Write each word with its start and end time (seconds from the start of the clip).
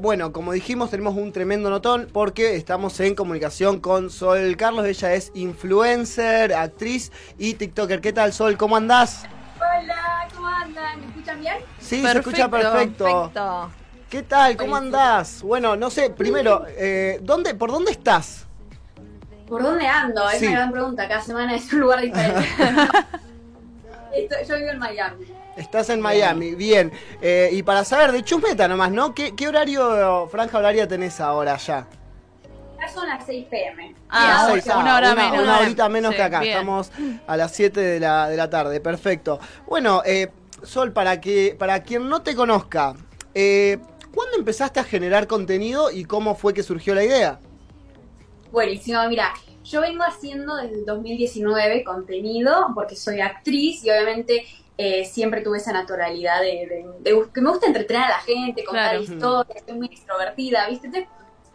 Bueno, 0.00 0.32
como 0.32 0.52
dijimos, 0.52 0.88
tenemos 0.88 1.14
un 1.14 1.30
tremendo 1.30 1.68
notón 1.68 2.08
porque 2.10 2.56
estamos 2.56 2.98
en 3.00 3.14
comunicación 3.14 3.80
con 3.80 4.08
Sol 4.08 4.56
Carlos. 4.56 4.86
Ella 4.86 5.12
es 5.12 5.30
influencer, 5.34 6.54
actriz 6.54 7.12
y 7.36 7.52
TikToker. 7.52 8.00
¿Qué 8.00 8.14
tal, 8.14 8.32
Sol? 8.32 8.56
¿Cómo 8.56 8.76
andás? 8.76 9.26
Hola, 9.56 10.26
¿cómo 10.34 10.46
andan? 10.48 11.00
¿Me 11.00 11.06
escuchan 11.08 11.40
bien? 11.40 11.56
Sí, 11.78 12.00
se 12.00 12.18
escucha 12.18 12.48
perfecto. 12.48 13.30
¿Qué 14.08 14.22
tal? 14.22 14.56
¿Cómo 14.56 14.74
andás? 14.74 15.42
Bueno, 15.42 15.76
no 15.76 15.90
sé, 15.90 16.08
primero, 16.08 16.64
eh, 16.66 17.18
¿dónde, 17.20 17.54
¿por 17.54 17.70
dónde 17.70 17.90
estás? 17.90 18.46
¿Por 19.46 19.62
dónde 19.62 19.86
ando? 19.86 20.30
Es 20.30 20.40
una 20.40 20.52
gran 20.52 20.72
pregunta. 20.72 21.08
Cada 21.08 21.20
semana 21.20 21.54
es 21.54 21.70
un 21.74 21.80
lugar 21.80 22.00
diferente. 22.00 22.48
yo 24.48 24.56
vivo 24.56 24.70
en 24.70 24.78
Miami. 24.78 25.26
Estás 25.56 25.90
en 25.90 26.00
Miami, 26.00 26.54
bien. 26.54 26.92
Eh, 27.20 27.50
y 27.52 27.62
para 27.62 27.84
saber, 27.84 28.12
de 28.12 28.22
chumeta 28.22 28.66
nomás, 28.68 28.90
¿no? 28.92 29.14
¿Qué, 29.14 29.48
horario, 29.48 30.28
franja 30.28 30.58
horaria 30.58 30.88
tenés 30.88 31.20
ahora 31.20 31.56
ya? 31.56 31.86
Ya 32.80 32.88
son 32.88 33.06
las 33.08 33.26
6 33.26 33.46
pm. 33.50 33.94
Ah, 34.08 34.54
una 34.76 34.96
hora 34.96 35.14
menos. 35.14 35.42
Una 35.42 35.58
horita 35.60 35.88
menos 35.88 36.14
que 36.14 36.22
acá. 36.22 36.42
Estamos 36.42 36.90
a 37.26 37.36
las 37.36 37.52
7 37.52 37.78
de 37.78 38.00
la, 38.00 38.28
de 38.28 38.36
la 38.36 38.48
tarde, 38.48 38.80
perfecto. 38.80 39.38
Bueno, 39.66 40.02
eh, 40.06 40.30
Sol, 40.62 40.92
para, 40.92 41.20
que, 41.20 41.56
para 41.58 41.82
quien 41.82 42.08
no 42.08 42.22
te 42.22 42.34
conozca, 42.34 42.94
eh, 43.34 43.78
¿cuándo 44.14 44.36
empezaste 44.36 44.80
a 44.80 44.84
generar 44.84 45.26
contenido 45.26 45.90
y 45.90 46.04
cómo 46.04 46.34
fue 46.34 46.54
que 46.54 46.62
surgió 46.62 46.94
la 46.94 47.04
idea? 47.04 47.40
Buenísimo, 48.52 48.98
mira, 49.08 49.32
yo 49.64 49.80
vengo 49.80 50.04
haciendo 50.04 50.56
desde 50.56 50.76
el 50.76 50.84
2019 50.86 51.84
contenido 51.84 52.72
porque 52.74 52.96
soy 52.96 53.20
actriz 53.20 53.84
y 53.84 53.90
obviamente 53.90 54.46
eh, 54.78 55.04
siempre 55.04 55.42
tuve 55.42 55.58
esa 55.58 55.72
naturalidad 55.72 56.40
de, 56.40 56.86
que 57.34 57.40
me 57.40 57.50
gusta 57.50 57.66
entretener 57.66 58.02
a 58.04 58.08
la 58.08 58.20
gente, 58.20 58.64
contar 58.64 59.00
historias, 59.00 59.62
soy 59.66 59.74
muy 59.74 59.86
extrovertida, 59.86 60.68
¿viste? 60.68 61.08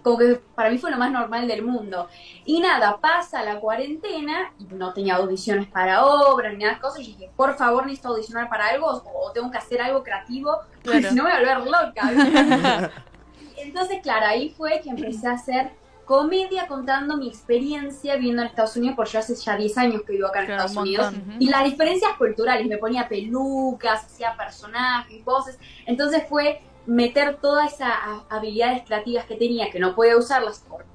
como 0.05 0.19
que 0.19 0.39
para 0.53 0.69
mí 0.69 0.77
fue 0.77 0.91
lo 0.91 0.97
más 0.97 1.11
normal 1.11 1.47
del 1.47 1.63
mundo. 1.63 2.07
Y 2.45 2.59
nada, 2.59 2.97
pasa 2.97 3.43
la 3.43 3.59
cuarentena, 3.59 4.53
y 4.59 4.65
no 4.65 4.93
tenía 4.93 5.15
audiciones 5.15 5.65
para 5.65 6.05
obras 6.05 6.53
ni 6.53 6.59
nada 6.59 6.75
de 6.75 6.79
cosas, 6.79 6.99
y 6.99 7.07
dije, 7.07 7.31
por 7.35 7.57
favor, 7.57 7.87
necesito 7.87 8.09
audicionar 8.09 8.47
para 8.47 8.67
algo 8.67 8.85
o 8.85 9.31
tengo 9.31 9.49
que 9.49 9.57
hacer 9.57 9.81
algo 9.81 10.03
creativo, 10.03 10.59
porque 10.83 11.09
si 11.09 11.15
no 11.15 11.23
me 11.23 11.31
voy 11.31 11.49
a 11.49 11.57
volver 11.57 11.71
loca. 11.71 12.91
Entonces, 13.57 13.97
claro, 14.03 14.27
ahí 14.27 14.53
fue 14.55 14.79
que 14.81 14.91
empecé 14.91 15.25
a 15.27 15.31
hacer 15.31 15.71
comedia 16.05 16.67
contando 16.67 17.17
mi 17.17 17.27
experiencia 17.27 18.15
viviendo 18.15 18.43
en 18.43 18.47
Estados 18.47 18.77
Unidos, 18.77 18.95
porque 18.95 19.11
yo 19.11 19.19
hace 19.19 19.35
ya 19.35 19.57
10 19.57 19.77
años 19.77 20.01
que 20.03 20.13
vivo 20.13 20.27
acá 20.27 20.43
en 20.43 20.51
Estados 20.51 20.75
Unidos, 20.75 21.13
y 21.39 21.49
las 21.49 21.63
diferencias 21.63 22.13
culturales, 22.17 22.67
me 22.67 22.77
ponía 22.77 23.09
pelucas, 23.09 24.05
hacía 24.05 24.35
personajes, 24.37 25.23
voces, 25.25 25.59
entonces 25.85 26.23
fue 26.29 26.61
meter 26.85 27.37
todas 27.37 27.73
esas 27.73 27.89
habilidades 28.29 28.83
creativas 28.85 29.25
que 29.25 29.35
tenía, 29.35 29.71
que 29.71 29.79
no 29.79 29.95
podía 29.95 30.17
usarlas 30.17 30.63
porque 30.69 30.94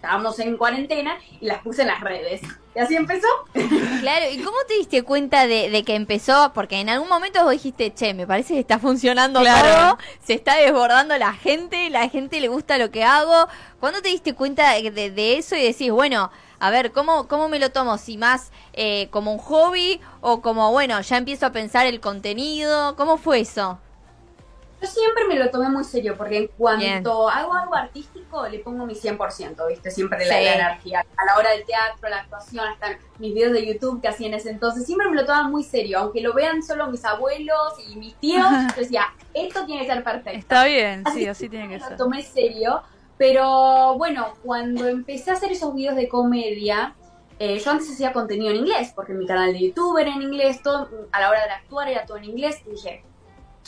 estábamos 0.00 0.38
en 0.38 0.56
cuarentena, 0.56 1.18
y 1.42 1.46
las 1.46 1.60
puse 1.60 1.82
en 1.82 1.88
las 1.88 2.00
redes. 2.00 2.40
Y 2.74 2.78
así 2.78 2.96
empezó. 2.96 3.28
Claro, 4.00 4.30
¿y 4.32 4.38
cómo 4.38 4.56
te 4.66 4.74
diste 4.74 5.02
cuenta 5.02 5.46
de, 5.46 5.82
que 5.84 5.94
empezó? 5.94 6.52
Porque 6.54 6.80
en 6.80 6.88
algún 6.88 7.08
momento 7.10 7.42
vos 7.42 7.52
dijiste, 7.52 7.92
che, 7.92 8.14
me 8.14 8.26
parece 8.26 8.54
que 8.54 8.60
está 8.60 8.78
funcionando 8.78 9.42
todo, 9.42 9.98
se 10.24 10.32
está 10.32 10.56
desbordando 10.56 11.18
la 11.18 11.34
gente, 11.34 11.90
la 11.90 12.08
gente 12.08 12.40
le 12.40 12.48
gusta 12.48 12.78
lo 12.78 12.90
que 12.90 13.04
hago. 13.04 13.46
¿Cuándo 13.78 14.00
te 14.00 14.08
diste 14.08 14.34
cuenta 14.34 14.72
de, 14.72 15.36
eso 15.36 15.54
y 15.54 15.62
decís, 15.62 15.90
bueno, 15.90 16.30
a 16.60 16.70
ver, 16.70 16.92
¿cómo, 16.92 17.28
cómo 17.28 17.50
me 17.50 17.58
lo 17.58 17.70
tomo? 17.72 17.98
Si 17.98 18.16
más 18.16 18.52
eh, 18.72 19.08
como 19.10 19.34
un 19.34 19.38
hobby 19.38 20.00
o 20.22 20.40
como, 20.40 20.72
bueno, 20.72 20.98
ya 21.02 21.18
empiezo 21.18 21.44
a 21.44 21.52
pensar 21.52 21.84
el 21.84 22.00
contenido. 22.00 22.96
¿Cómo 22.96 23.18
fue 23.18 23.40
eso? 23.40 23.78
Yo 24.80 24.86
siempre 24.86 25.24
me 25.28 25.36
lo 25.36 25.50
tomé 25.50 25.68
muy 25.68 25.84
serio, 25.84 26.16
porque 26.16 26.38
en 26.38 26.46
cuanto 26.48 27.28
hago 27.28 27.52
algo 27.52 27.74
artístico, 27.74 28.48
le 28.48 28.60
pongo 28.60 28.86
mi 28.86 28.94
100%, 28.94 29.68
¿viste? 29.68 29.90
Siempre 29.90 30.24
la, 30.26 30.40
energía. 30.40 31.04
A 31.16 31.24
la 31.26 31.36
hora 31.36 31.50
del 31.50 31.64
teatro, 31.64 32.08
la 32.08 32.20
actuación, 32.20 32.66
hasta 32.66 32.98
mis 33.18 33.34
videos 33.34 33.52
de 33.52 33.66
YouTube 33.66 34.00
que 34.00 34.08
hacía 34.08 34.28
en 34.28 34.34
ese 34.34 34.50
entonces, 34.50 34.86
siempre 34.86 35.08
me 35.08 35.16
lo 35.16 35.26
tomaba 35.26 35.48
muy 35.48 35.64
serio. 35.64 35.98
Aunque 35.98 36.22
lo 36.22 36.32
vean 36.32 36.62
solo 36.62 36.86
mis 36.86 37.04
abuelos 37.04 37.74
y 37.86 37.96
mis 37.96 38.14
tíos, 38.16 38.46
yo 38.74 38.80
decía, 38.80 39.04
esto 39.34 39.66
tiene 39.66 39.82
que 39.86 39.92
ser 39.92 40.02
perfecto. 40.02 40.38
Está 40.38 40.64
bien, 40.64 41.04
sí, 41.12 41.26
así 41.26 41.48
tiene 41.48 41.68
que 41.68 41.80
ser. 41.80 41.90
Lo 41.92 41.96
tomé 41.96 42.22
serio, 42.22 42.82
pero 43.18 43.96
bueno, 43.98 44.32
cuando 44.42 44.88
empecé 44.88 45.30
a 45.30 45.34
hacer 45.34 45.52
esos 45.52 45.74
videos 45.74 45.96
de 45.96 46.08
comedia, 46.08 46.94
eh, 47.38 47.58
yo 47.58 47.70
antes 47.70 47.90
hacía 47.90 48.12
contenido 48.12 48.50
en 48.50 48.58
inglés, 48.58 48.92
porque 48.94 49.12
mi 49.12 49.26
canal 49.26 49.52
de 49.52 49.60
YouTube 49.60 49.98
era 49.98 50.14
en 50.14 50.22
inglés, 50.22 50.62
todo, 50.62 50.88
a 51.12 51.20
la 51.20 51.28
hora 51.28 51.44
de 51.44 51.50
actuar 51.50 51.88
era 51.88 52.04
todo 52.06 52.18
en 52.18 52.24
inglés, 52.24 52.62
y 52.66 52.70
dije, 52.70 53.04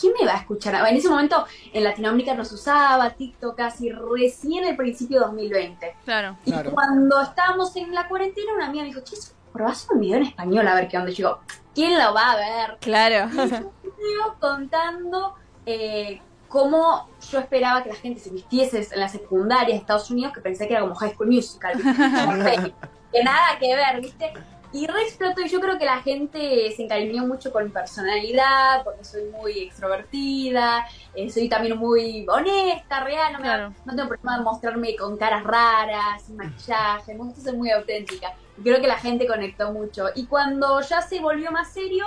¿quién 0.03 0.15
me 0.21 0.27
va 0.27 0.35
a 0.35 0.39
escuchar? 0.39 0.75
En 0.89 0.97
ese 0.97 1.09
momento 1.09 1.47
en 1.73 1.85
Latinoamérica 1.85 2.35
no 2.35 2.45
se 2.45 2.57
usaba 2.57 3.11
TikTok 3.11 3.57
casi 3.57 3.91
recién 3.91 4.65
el 4.65 4.77
principio 4.77 5.21
de 5.21 5.27
2020. 5.27 5.97
Claro. 6.05 6.37
Y 6.45 6.53
cuando 6.53 7.21
estábamos 7.21 7.75
en 7.77 7.95
la 7.95 8.09
cuarentena, 8.09 8.53
una 8.53 8.67
amiga 8.67 8.83
me 8.83 8.89
dijo, 8.89 9.03
che, 9.03 9.17
probás 9.53 9.87
un 9.91 10.01
video 10.01 10.17
en 10.17 10.25
español 10.25 10.67
a 10.67 10.75
ver 10.75 10.89
qué 10.89 10.99
onda. 10.99 11.11
Y 11.13 11.15
yo, 11.15 11.39
¿quién 11.73 11.97
lo 11.97 12.13
va 12.13 12.33
a 12.33 12.37
ver? 12.37 12.79
Claro. 12.81 13.31
Y 13.33 14.17
yo 14.17 14.35
contando 14.41 15.37
eh, 15.67 16.21
cómo 16.49 17.09
yo 17.31 17.39
esperaba 17.39 17.84
que 17.84 17.91
la 17.91 17.95
gente 17.95 18.21
se 18.21 18.31
vistiese 18.31 18.89
en 18.91 18.99
la 18.99 19.09
secundaria 19.09 19.75
de 19.75 19.81
Estados 19.81 20.11
Unidos, 20.11 20.33
que 20.33 20.41
pensé 20.41 20.67
que 20.67 20.75
era 20.75 20.83
como 20.83 20.97
High 20.97 21.15
School 21.15 21.29
Musical. 21.29 21.75
que 23.13 23.23
nada 23.23 23.59
que 23.61 23.77
ver, 23.77 24.01
¿viste? 24.01 24.33
Y 24.72 24.87
re 24.87 25.03
explotó 25.03 25.43
y 25.43 25.49
yo 25.49 25.60
creo 25.60 25.78
que 25.78 25.84
la 25.84 26.00
gente 26.00 26.72
se 26.75 26.83
encariñó 26.83 27.27
mucho 27.27 27.53
con 27.53 27.65
mi 27.65 27.71
personalidad, 27.71 28.83
porque 28.84 29.05
soy 29.05 29.25
muy 29.25 29.59
extrovertida, 29.60 30.87
eh, 31.15 31.31
soy 31.31 31.49
también 31.49 31.77
muy 31.77 32.27
honesta, 32.27 33.05
real, 33.05 33.34
no, 33.34 33.75
no 33.84 33.97
tengo 33.97 34.09
problema 34.09 34.38
de 34.38 34.44
mostrarme 34.44 34.97
con 34.97 35.19
caras 35.19 35.44
raras, 35.44 36.22
sin 36.27 36.37
maquillaje, 36.37 37.12
me 37.15 37.25
gusta 37.25 37.43
ser 37.43 37.55
muy 37.55 37.71
auténtica. 37.71 38.33
Y 38.56 38.62
creo 38.62 38.81
que 38.81 38.87
la 38.87 38.97
gente 38.97 39.27
conectó 39.27 39.72
mucho. 39.72 40.06
Y 40.15 40.25
cuando 40.25 40.81
ya 40.81 41.03
se 41.03 41.21
volvió 41.21 41.50
más 41.53 41.71
serio, 41.72 42.06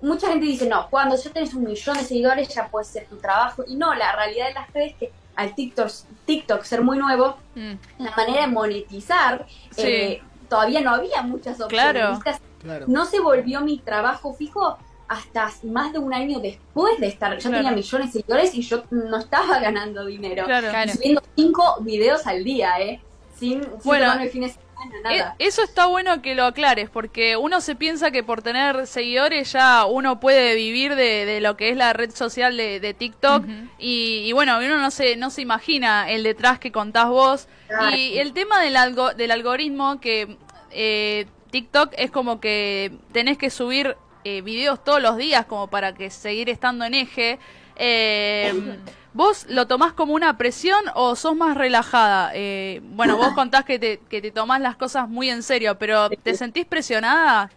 mucha 0.00 0.28
gente 0.28 0.46
dice, 0.46 0.66
no, 0.66 0.88
cuando 0.88 1.16
ya 1.16 1.30
tenés 1.30 1.52
un 1.52 1.64
millón 1.64 1.98
de 1.98 2.04
seguidores 2.04 2.48
ya 2.48 2.68
puede 2.68 2.86
ser 2.86 3.06
tu 3.06 3.16
trabajo. 3.16 3.62
Y 3.66 3.76
no, 3.76 3.94
la 3.94 4.16
realidad 4.16 4.48
de 4.48 4.54
las 4.54 4.72
redes 4.72 4.92
es 4.92 4.98
que 4.98 5.12
al 5.36 5.54
TikTok, 5.54 5.90
TikTok 6.24 6.62
ser 6.62 6.82
muy 6.82 6.96
nuevo, 6.98 7.36
mm. 7.54 7.72
la 7.98 8.10
manera 8.16 8.42
de 8.42 8.46
monetizar... 8.46 9.46
Eh, 9.76 10.22
todavía 10.54 10.80
no 10.80 10.90
había 10.90 11.22
muchas 11.22 11.60
opciones. 11.60 12.20
Claro. 12.62 12.84
No 12.86 13.04
se 13.06 13.18
volvió 13.18 13.60
mi 13.60 13.78
trabajo 13.78 14.34
fijo 14.34 14.78
hasta 15.08 15.50
más 15.64 15.92
de 15.92 15.98
un 15.98 16.14
año 16.14 16.38
después 16.38 16.98
de 17.00 17.08
estar. 17.08 17.36
Yo 17.38 17.50
tenía 17.50 17.72
millones 17.72 18.12
de 18.12 18.20
seguidores 18.20 18.54
y 18.54 18.62
yo 18.62 18.84
no 18.90 19.18
estaba 19.18 19.58
ganando 19.58 20.06
dinero. 20.06 20.44
Claro. 20.44 20.92
Subiendo 20.92 21.22
cinco 21.34 21.76
videos 21.80 22.26
al 22.28 22.44
día, 22.44 22.80
¿eh? 22.80 23.00
Sin, 23.36 23.62
sin 23.62 23.70
bueno, 23.82 24.12
el 24.12 24.30
fin 24.30 24.42
de 24.42 24.50
semana, 24.50 25.00
nada. 25.02 25.36
E-, 25.38 25.44
eso 25.44 25.64
está 25.64 25.86
bueno 25.86 26.22
que 26.22 26.36
lo 26.36 26.44
aclares, 26.44 26.88
porque 26.88 27.36
uno 27.36 27.60
se 27.60 27.74
piensa 27.74 28.12
que 28.12 28.22
por 28.22 28.40
tener 28.40 28.86
seguidores 28.86 29.52
ya 29.52 29.86
uno 29.86 30.20
puede 30.20 30.54
vivir 30.54 30.94
de, 30.94 31.40
lo 31.40 31.56
que 31.56 31.70
es 31.70 31.76
la 31.76 31.92
red 31.92 32.12
social 32.14 32.56
de, 32.56 32.94
TikTok. 32.96 33.44
y, 33.78 34.32
bueno, 34.32 34.58
uno 34.58 34.78
no 34.78 34.92
se, 34.92 35.16
no 35.16 35.30
se 35.30 35.42
imagina 35.42 36.08
el 36.08 36.22
detrás 36.22 36.60
que 36.60 36.70
contás 36.70 37.08
vos. 37.08 37.48
Y 37.96 38.18
el 38.18 38.32
tema 38.32 38.60
del, 38.60 38.76
algo, 38.76 39.14
del 39.14 39.32
algoritmo, 39.32 40.00
que 40.00 40.38
eh, 40.74 41.26
TikTok 41.50 41.92
es 41.96 42.10
como 42.10 42.40
que 42.40 42.92
tenés 43.12 43.38
que 43.38 43.48
subir 43.48 43.96
eh, 44.24 44.40
videos 44.40 44.82
todos 44.82 45.02
los 45.02 45.18
días 45.18 45.44
como 45.44 45.68
para 45.68 45.94
que 45.94 46.08
seguir 46.08 46.48
estando 46.48 46.86
en 46.86 46.94
eje. 46.94 47.38
Eh, 47.76 48.78
¿Vos 49.12 49.46
lo 49.48 49.66
tomás 49.66 49.92
como 49.92 50.14
una 50.14 50.36
presión 50.38 50.82
o 50.94 51.14
sos 51.14 51.36
más 51.36 51.56
relajada? 51.56 52.32
Eh, 52.34 52.80
bueno, 52.82 53.16
vos 53.18 53.34
contás 53.34 53.64
que 53.64 53.78
te, 53.78 53.98
que 54.08 54.22
te 54.22 54.30
tomás 54.30 54.62
las 54.62 54.76
cosas 54.76 55.08
muy 55.08 55.28
en 55.28 55.42
serio, 55.42 55.78
pero 55.78 56.08
¿te 56.08 56.34
sentís 56.34 56.64
presionada? 56.64 57.50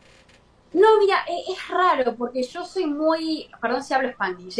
No, 0.74 1.00
mira, 1.00 1.26
es, 1.50 1.68
raro 1.70 2.16
porque 2.16 2.44
yo 2.44 2.66
soy 2.66 2.86
muy, 2.86 3.50
perdón 3.62 3.82
si 3.82 3.94
hablo 3.94 4.10
spanglish, 4.10 4.60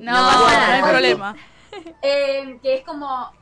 no, 0.00 0.46
hay 0.46 0.82
problema. 0.82 1.36
que 2.00 2.74
es 2.74 2.84
como, 2.84 3.32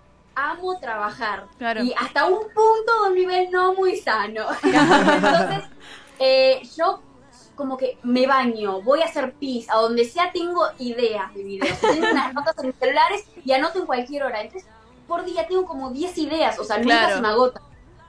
amo 0.48 0.78
trabajar. 0.78 1.46
Y 1.82 1.92
hasta 1.98 2.26
un 2.26 2.40
punto 2.40 3.02
de 3.02 3.08
un 3.08 3.14
nivel 3.14 3.50
no 3.50 3.74
muy 3.74 3.96
sano. 3.96 4.46
Entonces, 4.62 5.64
eh, 6.18 6.62
yo 6.76 7.02
como 7.54 7.76
que 7.76 7.98
me 8.02 8.26
baño, 8.26 8.80
voy 8.80 9.02
a 9.02 9.04
hacer 9.04 9.34
pis, 9.34 9.68
a 9.68 9.76
donde 9.76 10.06
sea 10.06 10.32
tengo 10.32 10.62
ideas 10.78 11.34
de 11.34 11.44
videos. 11.44 11.78
Tengo 11.78 12.10
unas 12.10 12.32
notas 12.32 12.56
en 12.58 12.68
mis 12.68 12.76
celulares 12.76 13.26
y 13.44 13.52
anoto 13.52 13.80
en 13.80 13.86
cualquier 13.86 14.22
hora. 14.22 14.40
Entonces, 14.40 14.66
por 15.06 15.24
día 15.24 15.46
tengo 15.46 15.66
como 15.66 15.90
10 15.90 16.16
ideas, 16.18 16.58
o 16.58 16.64
sea, 16.64 16.78
nunca 16.78 17.14
se 17.14 17.20
me 17.20 17.28
agota. 17.28 17.60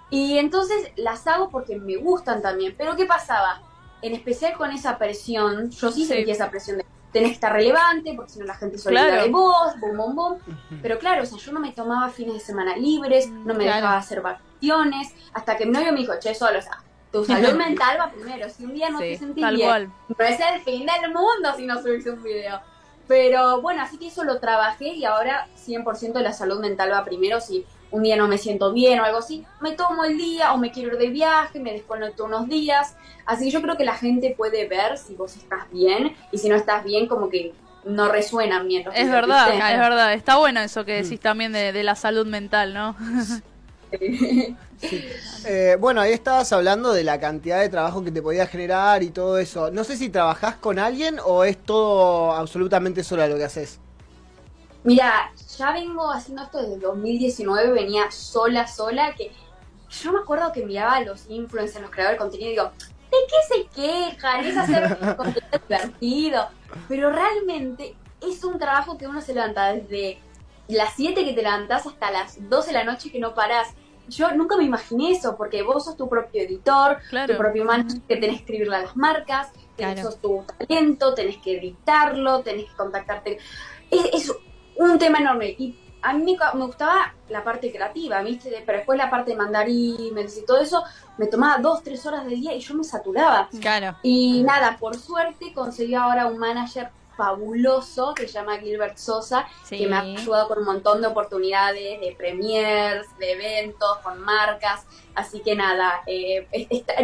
Y 0.10 0.38
entonces 0.38 0.92
las 0.96 1.26
hago 1.28 1.50
porque 1.50 1.78
me 1.78 1.98
gustan 1.98 2.42
también. 2.42 2.76
Pero 2.78 2.96
¿qué 2.96 3.06
pasaba? 3.06 3.62
En 4.02 4.14
especial 4.14 4.54
con 4.54 4.72
esa 4.72 4.98
presión, 4.98 5.70
yo 5.72 5.92
sí, 5.92 6.02
sí. 6.02 6.08
sentía 6.08 6.34
esa 6.34 6.50
presión 6.50 6.78
de 6.78 6.86
tenés 7.12 7.30
que 7.30 7.36
estar 7.36 7.52
relevante, 7.52 8.14
porque 8.16 8.32
si 8.32 8.40
no 8.40 8.46
la 8.46 8.56
gente 8.56 8.78
se 8.78 8.90
olvida 8.90 9.24
de 9.24 9.30
vos, 9.30 9.80
bum, 9.80 9.98
bum, 9.98 10.16
bum. 10.16 10.38
Pero 10.82 10.98
claro, 11.00 11.24
o 11.24 11.26
sea, 11.26 11.38
yo 11.38 11.52
no 11.52 11.60
me 11.60 11.72
tomaba 11.72 12.10
fines 12.10 12.36
de 12.36 12.40
semana 12.40 12.76
libres, 12.76 13.30
no 13.30 13.54
me 13.54 13.66
dejaba 13.66 13.98
hacer 13.98 14.22
vacaciones, 14.22 15.14
hasta 15.34 15.58
que 15.58 15.66
mi 15.66 15.72
novio 15.72 15.92
me 15.92 16.00
dijo, 16.00 16.14
che, 16.20 16.34
solo, 16.34 16.60
o 16.60 16.62
sea, 16.62 16.84
tu 17.12 17.26
salud 17.26 17.54
mental 17.54 17.98
va 18.00 18.12
primero. 18.12 18.50
Si 18.50 18.66
un 18.66 18.74
día 18.74 18.90
no 18.90 19.00
te 19.00 19.18
sentís 19.18 19.48
bien, 19.50 19.92
no 20.18 20.26
es 20.26 20.40
el 20.40 20.62
fin 20.62 20.86
del 20.86 21.14
mundo 21.14 21.54
si 21.56 21.66
no 21.66 21.82
subís 21.82 22.06
un 22.08 22.24
video. 22.24 22.62
Pero 23.08 23.62
bueno, 23.62 23.82
así 23.82 23.98
que 23.98 24.08
eso 24.08 24.24
lo 24.24 24.40
trabajé 24.40 24.94
y 24.94 25.04
ahora 25.04 25.48
100% 25.58 26.14
de 26.14 26.22
la 26.22 26.32
salud 26.32 26.62
mental 26.62 26.92
va 26.94 27.04
primero. 27.04 27.42
Si 27.42 27.66
un 27.92 28.04
día 28.04 28.16
no 28.16 28.28
me 28.28 28.38
siento 28.38 28.72
bien 28.74 29.00
o 29.00 29.04
algo 29.04 29.20
así, 29.20 29.46
me 29.60 29.74
tomo 29.74 30.04
el 30.06 30.18
día 30.18 30.54
o 30.54 30.58
me 30.58 30.72
quiero 30.72 30.94
ir 30.94 30.98
de 30.98 31.10
viaje, 31.10 31.60
me 31.60 31.74
desconecto 31.74 32.26
unos 32.26 32.48
días. 32.48 32.96
Así 33.26 33.46
que 33.46 33.52
yo 33.52 33.62
creo 33.62 33.78
que 33.78 33.86
la 33.86 33.96
gente 33.96 34.34
puede 34.36 34.68
ver 34.68 34.98
si 34.98 35.16
vos 35.16 35.36
estás 35.36 35.70
bien 35.72 36.16
y 36.32 36.38
si 36.38 36.50
no 36.50 36.56
estás 36.56 36.84
bien, 36.84 37.08
como 37.08 37.30
que 37.30 37.54
no 37.84 38.10
resuenan 38.10 38.68
bien. 38.68 38.86
es 38.94 39.10
verdad, 39.10 39.54
es 39.54 39.80
verdad. 39.80 40.14
Está 40.14 40.38
bueno 40.38 40.60
eso 40.62 40.86
que 40.86 41.04
decís 41.04 41.20
también 41.20 41.52
de, 41.52 41.84
la 41.84 41.96
salud 41.96 42.26
mental, 42.26 42.74
¿no? 42.74 42.96
Eh, 45.46 45.78
bueno, 45.80 46.02
ahí 46.02 46.12
estabas 46.12 46.52
hablando 46.54 46.92
de 46.92 47.04
la 47.04 47.20
cantidad 47.20 47.60
de 47.60 47.70
trabajo 47.70 48.04
que 48.04 48.10
te 48.10 48.20
podía 48.20 48.48
generar 48.48 49.04
y 49.04 49.12
todo 49.12 49.38
eso. 49.38 49.70
No 49.70 49.84
sé 49.84 49.96
si 49.96 50.10
trabajás 50.10 50.56
con 50.56 50.80
alguien 50.80 51.20
o 51.24 51.44
es 51.44 51.56
todo 51.58 52.32
absolutamente 52.32 53.04
sola 53.04 53.28
lo 53.28 53.38
que 53.38 53.44
haces. 53.44 53.80
Mira, 54.84 55.32
ya 55.58 55.72
vengo 55.74 56.12
haciendo 56.12 56.44
esto 56.44 56.62
desde 56.62 56.78
2019, 56.80 57.72
venía 57.72 58.10
sola, 58.10 58.68
sola, 58.68 59.14
que 59.16 59.32
yo 59.90 60.14
me 60.14 60.20
acuerdo 60.20 60.52
que 60.52 60.66
miraba 60.66 60.96
a 60.96 61.02
los 61.02 61.30
influencers, 61.30 61.82
los 61.82 61.92
creadores 61.92 62.18
de 62.18 62.24
contenido 62.24 62.48
y 62.48 62.52
digo, 62.52 62.72
¿de 63.12 63.18
qué 63.28 63.54
se 63.54 63.82
quejan? 63.82 64.46
Es 64.46 64.58
hacer 64.58 64.98
contenido 65.18 65.60
divertido. 65.68 66.48
Pero 66.88 67.12
realmente 67.12 67.96
es 68.22 68.44
un 68.44 68.58
trabajo 68.58 68.98
que 68.98 69.08
uno 69.08 69.22
se 69.22 69.34
levanta 69.34 69.74
desde 69.74 70.20
las 70.68 70.94
7 70.96 71.26
que 71.26 71.34
te 71.34 71.44
levantás 71.44 71.86
hasta 71.86 72.10
las 72.10 72.50
12 72.50 72.68
de 72.68 72.74
la 72.74 72.84
noche 72.84 73.12
que 73.12 73.20
no 73.20 73.34
parás. 73.36 73.70
Yo 74.08 74.32
nunca 74.32 74.58
me 74.58 74.64
imaginé 74.64 75.12
eso, 75.12 75.38
porque 75.38 75.62
vos 75.62 75.86
sos 75.86 75.96
tu 75.96 76.10
propio 76.10 76.42
editor, 76.42 76.98
tu 77.28 77.38
propio 77.38 77.66
manager, 77.66 78.02
que 78.02 78.16
tenés 78.16 78.38
que 78.38 78.42
escribirle 78.42 78.76
a 78.78 78.82
las 78.82 78.98
marcas, 78.98 79.52
tenés 79.76 80.02
sos 80.02 80.20
tu 80.20 80.44
talento, 80.58 81.14
tenés 81.14 81.38
que 81.38 81.58
editarlo, 81.58 82.42
tenés 82.42 82.66
que 82.66 82.76
contactarte. 82.76 83.38
Es, 83.90 84.06
es 84.14 84.36
un 84.90 85.00
tema 85.00 85.20
enorme. 85.20 85.56
Y 85.58 85.76
a 86.02 86.14
mí 86.14 86.38
me, 86.54 86.66
gustaba 86.66 87.14
la 87.30 87.44
parte 87.44 87.72
creativa, 87.72 88.22
¿viste? 88.22 88.64
Pero 88.66 88.80
después 88.80 88.98
la 88.98 89.10
parte 89.10 89.32
de 89.32 89.38
mandar 89.38 89.68
emails 89.70 90.38
y 90.38 90.46
todo 90.46 90.60
eso 90.60 90.84
me 91.18 91.28
tomaba 91.28 91.60
dos, 91.60 91.84
tres 91.84 92.06
horas 92.06 92.26
del 92.26 92.40
día 92.40 92.54
y 92.54 92.60
yo 92.60 92.74
me 92.74 92.84
saturaba. 92.84 93.50
Claro. 93.60 93.96
Y 94.04 94.44
nada, 94.44 94.78
por 94.80 94.98
suerte 94.98 95.54
conseguí 95.54 95.94
ahora 95.94 96.28
un 96.28 96.38
manager 96.38 96.90
fabuloso 97.16 98.16
que 98.16 98.28
se 98.28 98.34
llama 98.34 98.58
Gilbert 98.58 98.98
Sosa, 98.98 99.46
que 99.70 99.86
me 99.86 99.96
ha 99.96 100.02
ayudado 100.02 100.48
con 100.48 100.60
un 100.60 100.66
montón 100.66 101.02
de 101.02 101.08
oportunidades, 101.08 102.00
de 102.00 102.16
premiers, 102.18 103.06
de 103.20 103.34
eventos, 103.34 103.98
con 104.00 104.20
marcas. 104.22 104.86
Así 105.14 105.42
que 105.42 105.56
nada, 105.56 106.02
eh, 106.08 106.48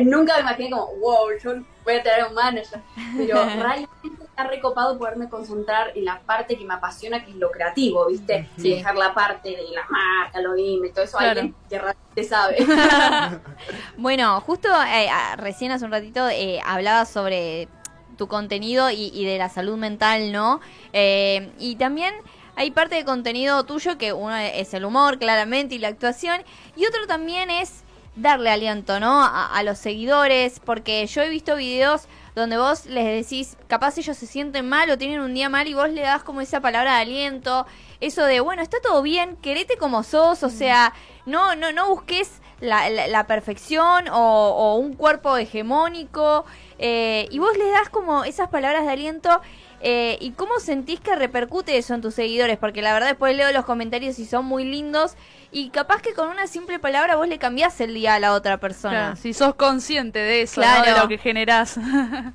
nunca 0.01 0.35
me 0.35 0.41
imaginé 0.41 0.71
como, 0.71 0.87
wow, 0.95 1.27
yo 1.43 1.55
voy 1.83 1.95
a 1.95 2.03
tener 2.03 2.25
un 2.27 2.33
manager. 2.33 2.81
Pero 3.15 3.35
realmente 3.61 4.16
está 4.37 4.49
recopado 4.51 4.99
poderme 4.99 5.29
concentrar 5.29 5.91
en 5.95 6.05
la 6.05 6.19
parte 6.19 6.55
que 6.55 6.63
me 6.63 6.75
apasiona, 6.75 7.25
que 7.25 7.31
es 7.31 7.37
lo 7.37 7.49
creativo, 7.49 8.05
¿viste? 8.05 8.47
Y 8.57 8.75
dejar 8.75 8.95
la 8.95 9.11
parte 9.11 9.49
de 9.49 9.63
la 9.73 9.83
marca, 9.89 10.39
los 10.41 10.53
emails, 10.53 10.93
todo 10.93 11.05
eso, 11.05 11.17
alguien 11.17 11.55
que 11.67 11.79
realmente 11.79 12.23
sabe. 12.23 12.57
bueno, 13.97 14.39
justo 14.41 14.69
eh, 14.69 15.09
recién 15.37 15.71
hace 15.71 15.85
un 15.85 15.91
ratito 15.91 16.29
eh, 16.29 16.59
hablaba 16.63 17.05
sobre 17.05 17.67
tu 18.15 18.27
contenido 18.27 18.91
y, 18.91 19.25
de 19.25 19.39
la 19.39 19.49
salud 19.49 19.75
mental, 19.75 20.31
¿no? 20.31 20.61
Eh, 20.93 21.51
y 21.57 21.75
también 21.77 22.13
hay 22.55 22.69
parte 22.69 22.93
de 22.93 23.05
contenido 23.05 23.63
tuyo 23.63 23.97
que 23.97 24.13
uno 24.13 24.35
es 24.35 24.71
el 24.75 24.85
humor, 24.85 25.17
claramente, 25.17 25.73
y 25.73 25.79
la 25.79 25.87
actuación, 25.87 26.43
y 26.75 26.85
otro 26.85 27.07
también 27.07 27.49
es 27.49 27.83
darle 28.17 28.49
aliento, 28.49 28.99
¿no? 28.99 29.23
A, 29.23 29.61
los 29.63 29.77
seguidores, 29.77 30.59
porque 30.59 31.05
yo 31.07 31.21
he 31.21 31.29
visto 31.29 31.55
videos 31.55 32.07
donde 32.37 32.59
vos 32.59 32.85
les 32.85 33.03
decís, 33.03 33.57
capaz 33.67 33.97
ellos 33.97 34.15
se 34.15 34.27
sienten 34.27 34.69
mal 34.69 34.91
o 34.91 34.97
tienen 34.99 35.21
un 35.21 35.33
día 35.33 35.49
mal 35.49 35.67
y 35.67 35.73
vos 35.73 35.89
le 35.89 36.01
das 36.01 36.21
como 36.21 36.39
esa 36.39 36.61
palabra 36.61 36.93
de 36.93 37.01
aliento, 37.01 37.65
eso 37.99 38.23
de, 38.25 38.41
bueno, 38.41 38.61
está 38.61 38.77
todo 38.79 39.01
bien, 39.01 39.37
querete 39.37 39.75
como 39.77 40.03
sos, 40.03 40.43
o 40.43 40.49
sea, 40.49 40.93
no, 41.25 41.55
no, 41.55 41.71
no 41.71 41.87
busques 41.89 42.39
la, 42.59 43.25
perfección 43.25 44.05
o, 44.11 44.75
un 44.75 44.93
cuerpo 44.93 45.35
hegemónico, 45.35 46.45
eh, 46.77 47.27
y 47.31 47.39
vos 47.39 47.57
le 47.57 47.71
das 47.71 47.89
como 47.89 48.23
esas 48.23 48.49
palabras 48.49 48.85
de 48.85 48.91
aliento. 48.91 49.41
Eh, 49.81 50.17
¿Y 50.21 50.31
cómo 50.31 50.59
sentís 50.59 50.99
que 50.99 51.15
repercute 51.15 51.77
eso 51.77 51.93
en 51.93 52.01
tus 52.01 52.15
seguidores? 52.15 52.57
Porque 52.57 52.81
la 52.81 52.93
verdad 52.93 53.07
después 53.07 53.35
leo 53.35 53.51
los 53.51 53.65
comentarios 53.65 54.17
y 54.19 54.25
son 54.25 54.45
muy 54.45 54.65
lindos. 54.65 55.15
Y 55.51 55.69
capaz 55.69 56.01
que 56.01 56.13
con 56.13 56.29
una 56.29 56.47
simple 56.47 56.79
palabra 56.79 57.15
vos 57.15 57.27
le 57.27 57.37
cambiás 57.37 57.79
el 57.81 57.93
día 57.93 58.15
a 58.15 58.19
la 58.19 58.33
otra 58.33 58.59
persona. 58.59 59.15
si 59.15 59.33
sos 59.33 59.55
consciente 59.55 60.19
de 60.19 60.41
eso, 60.41 60.61
de 60.61 60.99
lo 60.99 61.07
que 61.07 61.17
generás. 61.17 61.77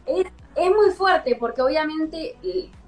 Es, 0.07 0.27
es 0.57 0.71
muy 0.71 0.91
fuerte 0.91 1.37
porque 1.37 1.63
obviamente 1.63 2.37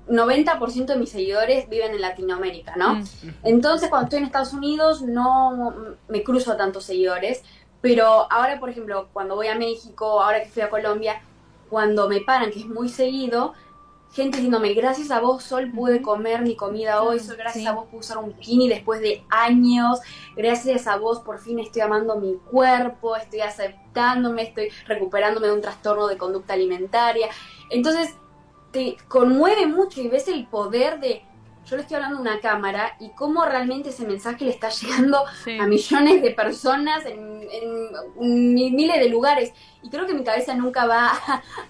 90% 0.09 0.87
de 0.87 0.97
mis 0.97 1.11
seguidores 1.11 1.69
viven 1.69 1.93
en 1.93 2.01
Latinoamérica, 2.01 2.77
¿no? 2.77 2.97
Mm. 2.97 3.05
Entonces, 3.43 3.89
cuando 3.89 4.05
estoy 4.05 4.19
en 4.19 4.27
Estados 4.27 4.53
Unidos, 4.53 5.03
no 5.03 5.97
me 6.09 6.23
cruzo 6.23 6.53
a 6.53 6.57
tantos 6.57 6.85
seguidores. 6.85 7.43
Pero 7.81 8.31
ahora, 8.31 8.59
por 8.61 8.71
ejemplo, 8.71 9.09
cuando 9.13 9.35
voy 9.35 9.49
a 9.49 9.55
México, 9.55 10.23
ahora 10.23 10.43
que 10.43 10.49
fui 10.49 10.63
a 10.63 10.71
Colombia, 10.71 11.21
cuando 11.69 12.09
me 12.09 12.21
paran, 12.21 12.51
que 12.51 12.61
es 12.61 12.67
muy 12.67 12.89
seguido, 12.89 13.55
gente 14.15 14.37
diciéndome, 14.37 14.75
gracias 14.75 15.11
a 15.11 15.19
vos, 15.19 15.43
Sol, 15.43 15.73
pude 15.73 16.01
comer 16.01 16.43
mi 16.43 16.55
comida 16.55 17.03
hoy, 17.03 17.19
Sol, 17.19 17.37
gracias 17.37 17.67
a 17.67 17.73
vos 17.73 17.87
pude 17.87 18.01
usar 18.01 18.19
un 18.19 18.29
bikini 18.29 18.69
después 18.69 19.01
de 19.01 19.25
años, 19.29 19.99
gracias 20.37 20.87
a 20.87 20.97
vos 20.97 21.19
por 21.21 21.41
fin 21.41 21.59
estoy 21.59 21.83
amando 21.83 22.21
mi 22.21 22.37
cuerpo, 22.37 23.17
estoy 23.17 23.41
aceptándome, 23.41 24.43
estoy 24.43 24.69
recuperándome 24.87 25.49
de 25.49 25.55
un 25.55 25.61
trastorno 25.61 26.07
de 26.07 26.17
conducta 26.17 26.55
alimentaria. 26.55 27.27
Entonces, 27.71 28.15
te 28.71 28.97
conmueve 29.09 29.67
mucho 29.67 30.01
y 30.01 30.09
ves 30.09 30.29
el 30.29 30.47
poder 30.47 31.01
de, 31.01 31.25
yo 31.67 31.77
le 31.77 31.83
estoy 31.83 31.97
hablando 31.97 32.19
a 32.19 32.21
una 32.21 32.41
cámara 32.41 32.97
y 33.01 33.11
cómo 33.11 33.45
realmente 33.45 33.89
ese 33.89 34.07
mensaje 34.07 34.45
le 34.45 34.51
está 34.51 34.69
llegando 34.69 35.25
a 35.61 35.67
millones 35.67 36.23
de 36.23 36.31
personas 36.31 37.05
en, 37.07 37.35
miles 38.19 39.01
de 39.01 39.09
lugares. 39.09 39.53
Y 39.83 39.89
creo 39.89 40.07
que 40.07 40.15
mi 40.15 40.25
cabeza 40.25 40.55
nunca 40.55 40.87
va 40.87 41.13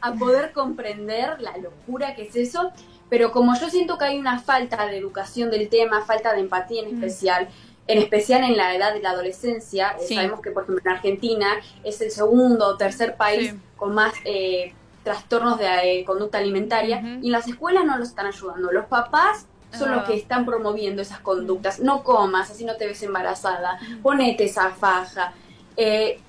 a, 0.00 0.12
poder 0.14 0.52
comprender 0.52 1.40
la 1.40 1.56
locura 1.58 2.14
que 2.14 2.22
es 2.22 2.36
eso. 2.36 2.72
Pero 3.08 3.30
como 3.32 3.54
yo 3.58 3.68
siento 3.70 3.98
que 3.98 4.06
hay 4.06 4.18
una 4.18 4.40
falta 4.40 4.86
de 4.86 4.96
educación 4.96 5.50
del 5.50 5.68
tema, 5.68 6.04
falta 6.04 6.32
de 6.32 6.40
empatía 6.40 6.82
en 6.82 6.90
mm. 6.90 7.04
especial, 7.04 7.48
en 7.86 7.98
especial 7.98 8.42
en 8.44 8.56
la 8.56 8.74
edad 8.74 8.94
de 8.94 9.00
la 9.00 9.10
adolescencia, 9.10 9.94
eh, 10.00 10.14
sabemos 10.14 10.40
que 10.40 10.50
por 10.50 10.62
ejemplo 10.62 10.82
en 10.84 10.96
Argentina 10.96 11.48
es 11.84 12.00
el 12.00 12.10
segundo 12.10 12.66
o 12.66 12.76
tercer 12.76 13.16
país 13.16 13.54
con 13.76 13.94
más 13.94 14.14
eh, 14.24 14.72
trastornos 15.02 15.58
de 15.58 16.00
eh, 16.00 16.04
conducta 16.04 16.38
alimentaria 16.38 17.18
y 17.20 17.26
en 17.26 17.32
las 17.32 17.46
escuelas 17.46 17.84
no 17.84 17.98
los 17.98 18.08
están 18.08 18.26
ayudando. 18.26 18.72
Los 18.72 18.86
papás 18.86 19.46
son 19.74 19.92
los 19.92 20.04
que 20.04 20.14
están 20.14 20.44
promoviendo 20.46 21.02
esas 21.02 21.20
conductas. 21.20 21.80
No 21.80 22.02
comas, 22.02 22.50
así 22.50 22.64
no 22.64 22.76
te 22.76 22.86
ves 22.86 23.02
embarazada, 23.02 23.78
ponete 24.02 24.44
esa 24.44 24.70
faja. 24.70 25.32
Eh, 25.76 26.20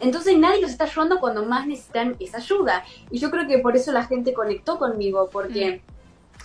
entonces 0.00 0.36
nadie 0.38 0.60
los 0.60 0.70
está 0.70 0.84
ayudando 0.84 1.18
cuando 1.18 1.44
más 1.44 1.66
necesitan 1.66 2.16
esa 2.20 2.38
ayuda. 2.38 2.84
Y 3.10 3.18
yo 3.18 3.30
creo 3.30 3.46
que 3.46 3.58
por 3.58 3.76
eso 3.76 3.92
la 3.92 4.06
gente 4.06 4.32
conectó 4.32 4.78
conmigo, 4.78 5.28
porque 5.32 5.82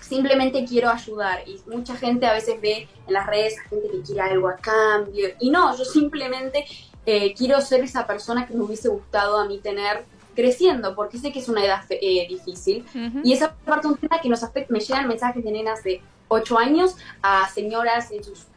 simplemente 0.01 0.65
quiero 0.65 0.89
ayudar. 0.89 1.44
Y 1.48 1.60
mucha 1.68 1.96
gente 1.96 2.25
a 2.25 2.34
veces 2.34 2.60
ve 2.62 2.88
en 3.08 3.13
las 3.13 3.27
redes 3.27 3.56
a 3.60 3.70
gente 3.70 3.89
que 3.89 4.01
quiere 4.01 4.22
algo 4.22 4.48
a 4.48 4.56
cambio. 4.58 5.29
Y 5.39 5.50
no, 5.50 5.75
yo 5.77 5.86
simplemente 5.86 6.65
eh, 7.06 7.34
quiero 7.36 7.62
ser 7.62 7.82
esa 7.84 8.08
persona 8.08 8.48
que 8.48 8.53
me 8.53 8.63
hubiese 8.63 8.89
gustado 8.89 9.38
a 9.38 9.46
mí 9.46 9.60
tener 9.60 10.06
creciendo, 10.34 10.96
porque 10.96 11.18
sé 11.18 11.32
que 11.32 11.40
es 11.40 11.50
una 11.50 11.63
edad 11.63 11.84
eh, 11.90 12.25
difícil. 12.28 12.86
Y 13.24 13.34
esa 13.34 13.54
parte 13.54 13.88
un 13.88 13.98
tema 13.98 14.20
que 14.22 14.30
nos 14.30 14.44
afecta, 14.44 14.74
me 14.74 14.80
llegan 14.80 15.08
mensajes 15.08 15.44
de 15.44 15.52
nenas 15.52 15.84
de 15.84 16.02
8 16.28 16.58
años 16.58 16.96
a 17.22 17.48
señoras 17.50 18.12
en 18.12 18.24
sus 18.24 18.48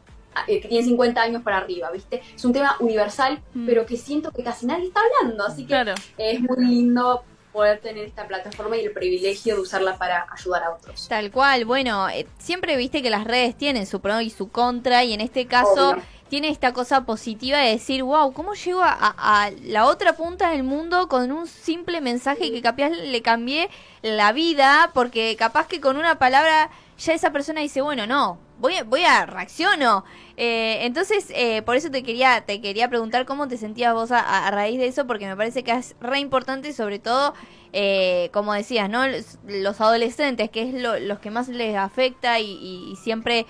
eh, 0.47 0.61
que 0.61 0.69
tienen 0.69 0.87
50 0.87 1.21
años 1.21 1.43
para 1.43 1.59
arriba, 1.59 1.91
¿viste? 1.91 2.23
Es 2.35 2.45
un 2.45 2.53
tema 2.53 2.77
universal, 2.81 3.41
mm. 3.55 3.67
pero 3.67 3.87
que 3.87 3.97
siento 3.97 4.31
que 4.33 4.43
casi 4.43 4.67
nadie 4.67 4.87
está 4.87 5.01
hablando, 5.01 5.47
así 5.47 5.67
que 5.67 5.95
es 6.19 6.41
muy 6.41 6.65
lindo 6.65 7.25
poder 7.57 7.81
tener 7.81 8.05
esta 8.05 8.27
plataforma 8.29 8.77
y 8.77 8.85
el 8.85 8.93
privilegio 8.93 9.55
de 9.55 9.63
usarla 9.63 9.97
para 9.97 10.27
ayudar 10.31 10.65
a 10.65 10.75
otros. 10.75 11.09
Tal 11.09 11.31
cual, 11.31 11.65
bueno, 11.65 12.07
eh, 12.11 12.27
siempre 12.37 12.77
viste 12.77 13.03
que 13.03 13.09
las 13.09 13.25
redes 13.25 13.57
tienen 13.57 13.87
su 13.87 14.01
pro 14.01 14.21
y 14.21 14.29
su 14.29 14.51
contra 14.51 15.05
y 15.05 15.15
en 15.15 15.23
este 15.23 15.47
caso 15.47 15.97
tiene 16.29 16.49
esta 16.49 16.73
cosa 16.73 17.05
positiva 17.05 17.59
de 17.59 17.71
decir, 17.71 18.03
wow, 18.03 18.33
¿cómo 18.33 18.55
llego 18.55 18.81
a, 18.83 19.51
la 19.65 19.87
otra 19.87 20.15
punta 20.15 20.51
del 20.51 20.63
mundo 20.63 21.09
con 21.09 21.31
un 21.31 21.47
simple 21.47 22.01
mensaje 22.01 22.51
que 22.51 22.63
capaz 22.63 22.91
le 22.91 23.23
cambié 23.23 23.71
la 24.03 24.33
vida? 24.33 24.91
Porque 24.95 25.37
capaz 25.37 25.67
que 25.67 25.81
con 25.81 25.97
una 25.97 26.19
palabra 26.19 26.71
ya 26.99 27.13
esa 27.13 27.33
persona 27.33 27.61
dice, 27.61 27.81
bueno, 27.81 28.07
no, 28.07 28.39
voy 28.59 28.77
a, 28.77 28.85
voy 28.85 29.05
a 29.05 29.27
reacciono. 29.27 30.05
Eh, 30.37 30.81
entonces, 30.83 31.33
eh, 31.35 31.63
por 31.63 31.77
eso 31.77 31.91
te 31.91 32.03
quería, 32.03 32.43
te 32.45 32.61
quería 32.61 32.89
preguntar 32.89 33.25
cómo 33.25 33.49
te 33.49 33.57
sentías 33.57 33.95
vos 33.95 34.11
a, 34.13 34.51
raíz 34.51 34.79
de 34.79 34.87
eso, 34.87 35.07
porque 35.07 35.27
me 35.27 35.37
parece 35.37 35.63
que 35.63 35.73
es 35.73 35.97
re 36.01 36.19
importante, 36.19 36.73
sobre 36.73 36.99
todo, 36.99 37.33
eh, 37.73 38.31
como 38.33 38.53
decías, 38.53 38.91
¿no? 38.91 39.05
Los, 39.47 39.81
adolescentes, 39.81 40.51
que 40.51 40.63
es 40.63 40.75
lo, 40.75 40.99
los 40.99 41.21
que 41.21 41.31
más 41.31 41.49
les 41.49 41.77
afecta 41.77 42.39
y, 42.41 42.95
siempre 43.03 43.47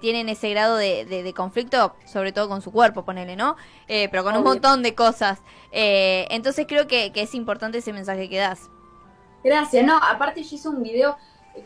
tienen 0.00 0.28
ese 0.28 0.50
grado 0.50 0.76
de, 0.76 1.32
conflicto, 1.36 1.94
sobre 2.06 2.32
todo 2.32 2.48
con 2.48 2.62
su 2.62 2.70
cuerpo, 2.70 3.04
ponele, 3.04 3.34
¿no? 3.34 3.56
pero 3.86 4.22
con 4.22 4.36
un 4.36 4.44
montón 4.44 4.82
de 4.82 4.94
cosas. 4.94 5.40
entonces 5.72 6.66
creo 6.68 6.86
que, 6.86 7.12
que 7.12 7.22
es 7.22 7.34
importante 7.34 7.78
ese 7.78 7.92
mensaje 7.92 8.28
que 8.28 8.38
das. 8.38 8.70
Gracias, 9.42 9.84
no, 9.84 9.98
aparte 9.98 10.42
yo 10.42 10.56
hice 10.56 10.68
un 10.68 10.82
video 10.82 11.16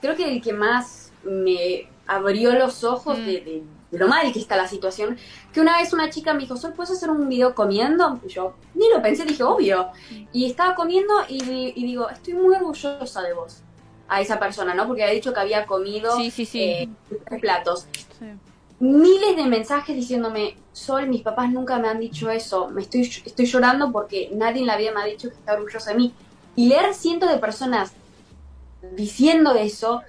creo 0.01 0.17
que 0.17 0.31
el 0.31 0.43
que 0.43 0.53
más 0.53 1.13
me 1.25 1.89
abrió 2.07 2.53
los 2.53 2.85
ojos 2.85 3.19
mm. 3.19 3.25
de, 3.25 3.63
lo 3.91 4.09
mal 4.09 4.33
que 4.33 4.39
está 4.39 4.57
la 4.57 4.69
situación, 4.69 5.17
que 5.53 5.61
una 5.61 5.79
vez 5.79 5.93
una 5.93 6.11
chica 6.11 6.35
me 6.35 6.41
dijo, 6.41 6.57
¿Sol, 6.57 6.75
puedes 6.75 6.91
hacer 6.91 7.11
un 7.11 7.29
video 7.29 7.55
comiendo? 7.55 8.21
Y 8.25 8.29
yo 8.29 8.55
ni 8.75 8.89
lo 8.91 9.01
pensé, 9.01 9.25
dije, 9.25 9.43
obvio. 9.43 9.89
Y 10.33 10.47
estaba 10.47 10.75
comiendo 10.75 11.15
y, 11.29 11.73
digo, 11.73 12.09
estoy 12.11 12.35
muy 12.35 12.55
orgullosa 12.55 13.23
de 13.23 13.33
vos, 13.33 13.63
a 14.09 14.21
esa 14.21 14.39
persona, 14.39 14.75
¿no? 14.75 14.87
Porque 14.87 15.03
había 15.03 15.15
dicho 15.15 15.33
que 15.33 15.41
había 15.41 15.65
comido 15.67 16.17
sí, 16.17 16.31
sí, 16.31 16.45
sí. 16.45 16.61
Eh, 16.61 16.89
platos. 17.41 17.87
Miles 18.81 19.37
de 19.37 19.47
mensajes 19.47 19.97
diciéndome, 19.97 20.57
Sol, 20.73 21.09
mis 21.09 21.23
papás 21.23 21.51
nunca 21.51 21.79
me 21.79 21.89
han 21.89 21.99
dicho 21.99 22.31
eso, 22.31 22.69
me 22.69 22.83
estoy, 22.83 23.01
estoy 23.03 23.47
llorando 23.47 23.91
porque 23.91 24.31
nadie 24.33 24.61
en 24.61 24.67
la 24.67 24.77
vida 24.77 24.93
me 24.93 25.01
ha 25.01 25.05
dicho 25.07 25.31
que 25.31 25.35
está 25.35 25.55
orgullosa 25.55 25.91
de 25.91 25.97
mí. 25.97 26.15
Y 26.57 26.69
leer 26.69 26.93
cientos 26.93 27.31
de 27.31 27.39
personas 27.39 27.93
diciendo 28.97 29.55
eso, 29.55 30.03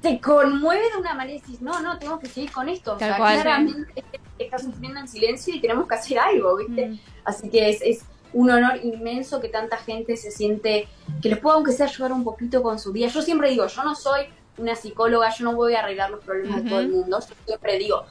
te 0.00 0.20
conmueve 0.20 0.90
de 0.90 0.98
una 0.98 1.14
manera 1.14 1.38
y 1.38 1.40
dices, 1.40 1.60
no, 1.60 1.80
no, 1.80 1.98
tengo 1.98 2.18
que 2.18 2.28
seguir 2.28 2.50
con 2.52 2.68
esto. 2.68 2.94
o 2.94 2.98
sea, 2.98 3.16
claramente 3.16 4.04
estás 4.38 4.62
sufriendo 4.62 5.00
en 5.00 5.08
silencio 5.08 5.54
y 5.54 5.60
tenemos 5.60 5.86
que 5.86 5.94
hacer 5.94 6.18
algo, 6.18 6.56
¿viste? 6.56 6.88
Mm. 6.88 7.00
Así 7.24 7.50
que 7.50 7.68
es, 7.68 7.82
es 7.82 8.04
un 8.32 8.50
honor 8.50 8.80
inmenso 8.82 9.40
que 9.40 9.48
tanta 9.48 9.76
gente 9.76 10.16
se 10.16 10.30
siente, 10.30 10.88
que 11.20 11.28
les 11.28 11.38
pueda 11.38 11.56
aunque 11.56 11.72
sea 11.72 11.86
ayudar 11.86 12.12
un 12.12 12.24
poquito 12.24 12.62
con 12.62 12.78
su 12.78 12.92
vida. 12.92 13.08
Yo 13.08 13.22
siempre 13.22 13.50
digo, 13.50 13.66
yo 13.66 13.84
no 13.84 13.94
soy 13.94 14.26
una 14.56 14.74
psicóloga, 14.74 15.30
yo 15.30 15.44
no 15.44 15.54
voy 15.54 15.74
a 15.74 15.80
arreglar 15.80 16.10
los 16.10 16.24
problemas 16.24 16.64
de 16.64 16.70
todo 16.70 16.80
el 16.80 16.88
mundo. 16.90 17.20
Yo 17.20 17.34
siempre 17.46 17.78
digo, 17.78 18.04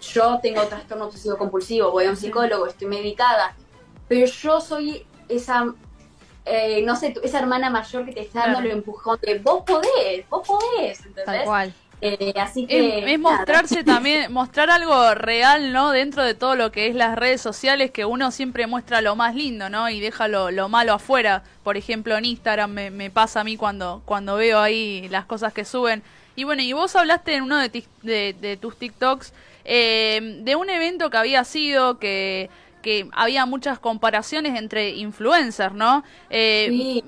yo 0.00 0.38
tengo 0.42 0.62
trastorno 0.66 1.06
obsesivo 1.06 1.38
compulsivo, 1.38 1.90
voy 1.90 2.06
a 2.06 2.10
un 2.10 2.16
psicólogo, 2.16 2.66
estoy 2.66 2.88
medicada, 2.88 3.56
pero 4.08 4.26
yo 4.26 4.60
soy 4.60 5.06
esa 5.28 5.74
eh, 6.44 6.82
no 6.82 6.96
sé, 6.96 7.14
esa 7.22 7.38
hermana 7.38 7.70
mayor 7.70 8.04
que 8.04 8.12
te 8.12 8.20
está 8.20 8.40
dando 8.40 8.60
el 8.60 8.70
empujón 8.72 9.18
de 9.22 9.38
vos 9.38 9.62
podés, 9.64 10.28
vos 10.28 10.46
podés, 10.46 10.98
¿entendés? 11.00 11.24
Tal 11.24 11.44
cual. 11.44 11.74
Eh, 12.04 12.34
así 12.36 12.66
que 12.66 13.12
es, 13.12 13.20
mostrarse 13.20 13.84
también, 13.84 14.32
mostrar 14.32 14.70
algo 14.70 15.14
real, 15.14 15.72
¿no? 15.72 15.92
Dentro 15.92 16.24
de 16.24 16.34
todo 16.34 16.56
lo 16.56 16.72
que 16.72 16.88
es 16.88 16.96
las 16.96 17.16
redes 17.16 17.40
sociales, 17.40 17.92
que 17.92 18.04
uno 18.04 18.32
siempre 18.32 18.66
muestra 18.66 19.00
lo 19.00 19.14
más 19.14 19.36
lindo, 19.36 19.70
¿no? 19.70 19.88
Y 19.88 20.00
deja 20.00 20.26
lo, 20.26 20.68
malo 20.68 20.94
afuera. 20.94 21.44
Por 21.62 21.76
ejemplo, 21.76 22.16
en 22.16 22.24
Instagram 22.24 22.72
me, 22.72 23.10
pasa 23.10 23.42
a 23.42 23.44
mí 23.44 23.56
cuando, 23.56 24.02
cuando 24.04 24.34
veo 24.34 24.58
ahí 24.58 25.06
las 25.10 25.26
cosas 25.26 25.52
que 25.52 25.64
suben. 25.64 26.02
Y 26.34 26.42
bueno, 26.42 26.62
y 26.62 26.72
vos 26.72 26.96
hablaste 26.96 27.36
en 27.36 27.44
uno 27.44 27.58
de, 27.58 27.86
de, 28.02 28.58
tus 28.60 28.76
TikToks 28.78 29.32
eh, 29.64 30.40
de 30.42 30.56
un 30.56 30.70
evento 30.70 31.08
que 31.08 31.18
había 31.18 31.44
sido 31.44 32.00
que 32.00 32.50
que 32.82 33.08
había 33.12 33.46
muchas 33.46 33.78
comparaciones 33.78 34.58
entre 34.58 34.90
influencers, 34.90 35.74
¿no? 35.74 36.04
Eh, 36.28 37.02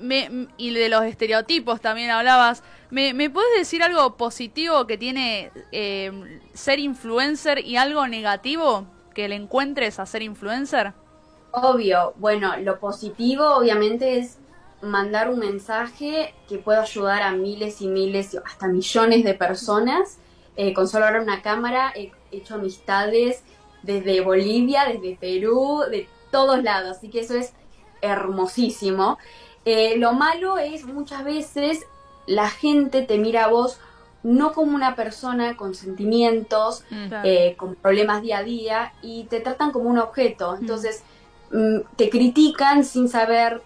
y 0.57 0.73
de 0.73 0.89
los 0.89 1.03
estereotipos 1.03 1.81
también 1.81 2.09
hablabas. 2.09 2.63
¿Me, 2.89 3.29
puedes 3.29 3.57
decir 3.57 3.83
algo 3.83 4.15
positivo 4.15 4.87
que 4.87 4.97
tiene 4.97 5.51
eh, 5.71 6.39
ser 6.53 6.79
influencer 6.79 7.59
y 7.59 7.77
algo 7.77 8.07
negativo 8.07 8.85
que 9.13 9.27
le 9.27 9.35
encuentres 9.35 9.99
a 9.99 10.05
ser 10.05 10.21
influencer? 10.21 10.93
Obvio, 11.51 12.13
bueno, 12.17 12.55
lo 12.57 12.79
positivo 12.79 13.55
obviamente 13.55 14.19
es 14.19 14.37
mandar 14.81 15.29
un 15.29 15.39
mensaje 15.39 16.33
que 16.47 16.57
pueda 16.57 16.83
ayudar 16.83 17.23
a 17.23 17.31
miles 17.31 17.81
y 17.81 17.87
miles, 17.87 18.37
hasta 18.45 18.67
millones 18.67 19.23
de 19.23 19.33
personas. 19.33 20.19
Eh, 20.57 20.73
con 20.73 20.87
solo 20.87 21.05
ahora 21.05 21.21
una 21.21 21.41
cámara 21.41 21.91
he 21.95 22.11
hecho 22.31 22.55
amistades 22.55 23.43
desde 23.85 24.21
Bolivia, 24.21 24.85
desde 24.85 25.15
Perú, 25.15 25.83
de 25.89 26.07
todos 26.31 26.63
lados. 26.63 26.97
Así 26.97 27.09
que 27.09 27.21
eso 27.21 27.35
es 27.35 27.53
hermosísimo. 28.01 29.17
Eh, 29.63 29.97
lo 29.97 30.13
malo 30.13 30.57
es 30.57 30.85
muchas 30.85 31.23
veces 31.23 31.85
la 32.27 32.49
gente 32.49 33.03
te 33.03 33.17
mira 33.17 33.45
a 33.45 33.47
vos 33.47 33.79
no 34.23 34.53
como 34.53 34.75
una 34.75 34.95
persona 34.95 35.55
con 35.55 35.75
sentimientos, 35.75 36.83
mm. 36.89 37.13
eh, 37.23 37.55
con 37.57 37.75
problemas 37.75 38.23
día 38.23 38.39
a 38.39 38.43
día, 38.43 38.93
y 39.03 39.25
te 39.25 39.39
tratan 39.39 39.71
como 39.71 39.87
un 39.87 39.99
objeto. 39.99 40.53
Mm. 40.53 40.61
Entonces, 40.61 41.03
mm, 41.51 41.77
te 41.95 42.09
critican 42.09 42.83
sin 42.83 43.07
saber 43.07 43.61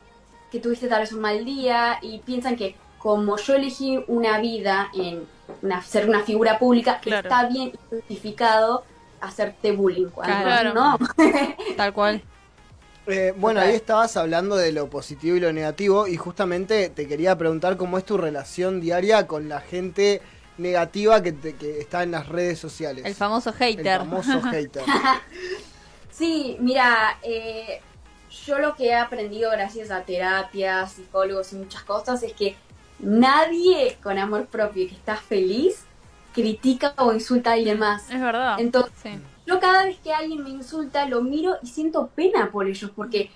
que 0.52 0.60
tuviste 0.60 0.88
tal 0.88 1.02
vez 1.02 1.14
un 1.14 1.22
mal 1.22 1.46
día 1.46 2.00
y 2.02 2.20
piensan 2.20 2.58
que 2.58 2.76
como 2.98 3.38
yo 3.38 3.56
elegí 3.56 4.04
una 4.08 4.40
vida 4.40 4.90
en 4.94 5.26
ser 5.86 6.10
una 6.10 6.24
figura 6.24 6.60
pública, 6.60 7.00
que 7.00 7.12
está 7.12 7.48
bien 7.48 7.72
justificado 7.90 8.84
hacerte 9.22 9.72
bullying 9.72 10.08
cuando 10.08 10.74
no. 10.74 10.98
Tal 11.78 11.94
cual. 11.94 12.22
Eh, 13.08 13.34
bueno, 13.36 13.62
ahí 13.62 13.74
estabas 13.74 14.16
hablando 14.18 14.56
de 14.56 14.72
lo 14.72 14.90
positivo 14.90 15.36
y 15.36 15.40
lo 15.40 15.52
negativo 15.52 16.08
y 16.08 16.16
justamente 16.16 16.90
te 16.90 17.08
quería 17.08 17.38
preguntar 17.38 17.76
cómo 17.76 17.98
es 17.98 18.06
tu 18.06 18.18
relación 18.18 18.80
diaria 18.82 19.26
con 19.26 19.50
la 19.50 19.62
gente 19.62 20.22
negativa 20.60 21.24
que, 21.24 21.36
que 21.36 21.80
está 21.80 22.04
en 22.04 22.12
las 22.12 22.28
redes 22.28 22.60
sociales. 22.60 23.06
El 23.06 23.16
famoso 23.16 23.52
hater. 23.52 23.88
El 23.88 23.98
famoso 24.00 24.42
hater. 24.52 24.84
sí, 26.12 26.58
mira, 26.60 27.18
eh, 27.24 27.82
yo 28.46 28.60
lo 28.60 28.76
que 28.76 28.88
he 28.88 28.96
aprendido 28.96 29.50
gracias 29.52 29.90
a 29.90 30.04
terapias, 30.04 30.94
psicólogos 30.94 31.52
y 31.54 31.56
muchas 31.56 31.84
cosas 31.84 32.22
es 32.22 32.34
que 32.34 32.56
nadie 33.00 33.98
con 34.04 34.18
amor 34.20 34.46
propio 34.46 34.88
que 34.88 34.96
está 34.96 35.16
feliz 35.16 35.86
critica 36.34 36.94
o 36.98 37.14
insulta 37.14 37.52
a 37.52 37.54
alguien 37.54 37.80
más. 37.80 38.10
Es 38.10 38.22
verdad. 38.22 38.60
Entonces, 38.60 39.20
yo 39.46 39.60
cada 39.60 39.86
vez 39.86 40.00
que 40.00 40.14
alguien 40.14 40.44
me 40.44 40.50
insulta 40.50 41.06
lo 41.06 41.22
miro 41.22 41.58
y 41.62 41.68
siento 41.68 42.08
pena 42.16 42.52
por 42.52 42.68
ellos 42.68 42.92
porque 42.96 43.32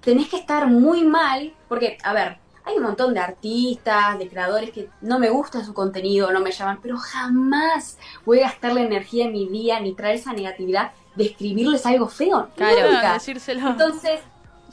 tenés 0.00 0.28
que 0.28 0.36
estar 0.36 0.66
muy 0.66 1.04
mal, 1.04 1.52
porque, 1.68 1.98
a 2.02 2.12
ver, 2.12 2.38
hay 2.64 2.76
un 2.76 2.82
montón 2.84 3.14
de 3.14 3.20
artistas, 3.20 4.18
de 4.18 4.28
creadores 4.28 4.70
que 4.70 4.88
no 5.00 5.18
me 5.18 5.30
gusta 5.30 5.64
su 5.64 5.74
contenido, 5.74 6.32
no 6.32 6.40
me 6.40 6.52
llaman, 6.52 6.78
pero 6.80 6.96
jamás 6.96 7.98
voy 8.24 8.40
a 8.40 8.44
gastar 8.44 8.72
la 8.72 8.82
energía 8.82 9.26
en 9.26 9.32
mi 9.32 9.48
día 9.48 9.80
ni 9.80 9.94
traer 9.94 10.16
esa 10.16 10.32
negatividad 10.32 10.92
de 11.14 11.24
escribirles 11.24 11.84
algo 11.86 12.08
feo. 12.08 12.48
Claro, 12.56 13.12
decírselo. 13.14 13.70
Entonces, 13.70 14.20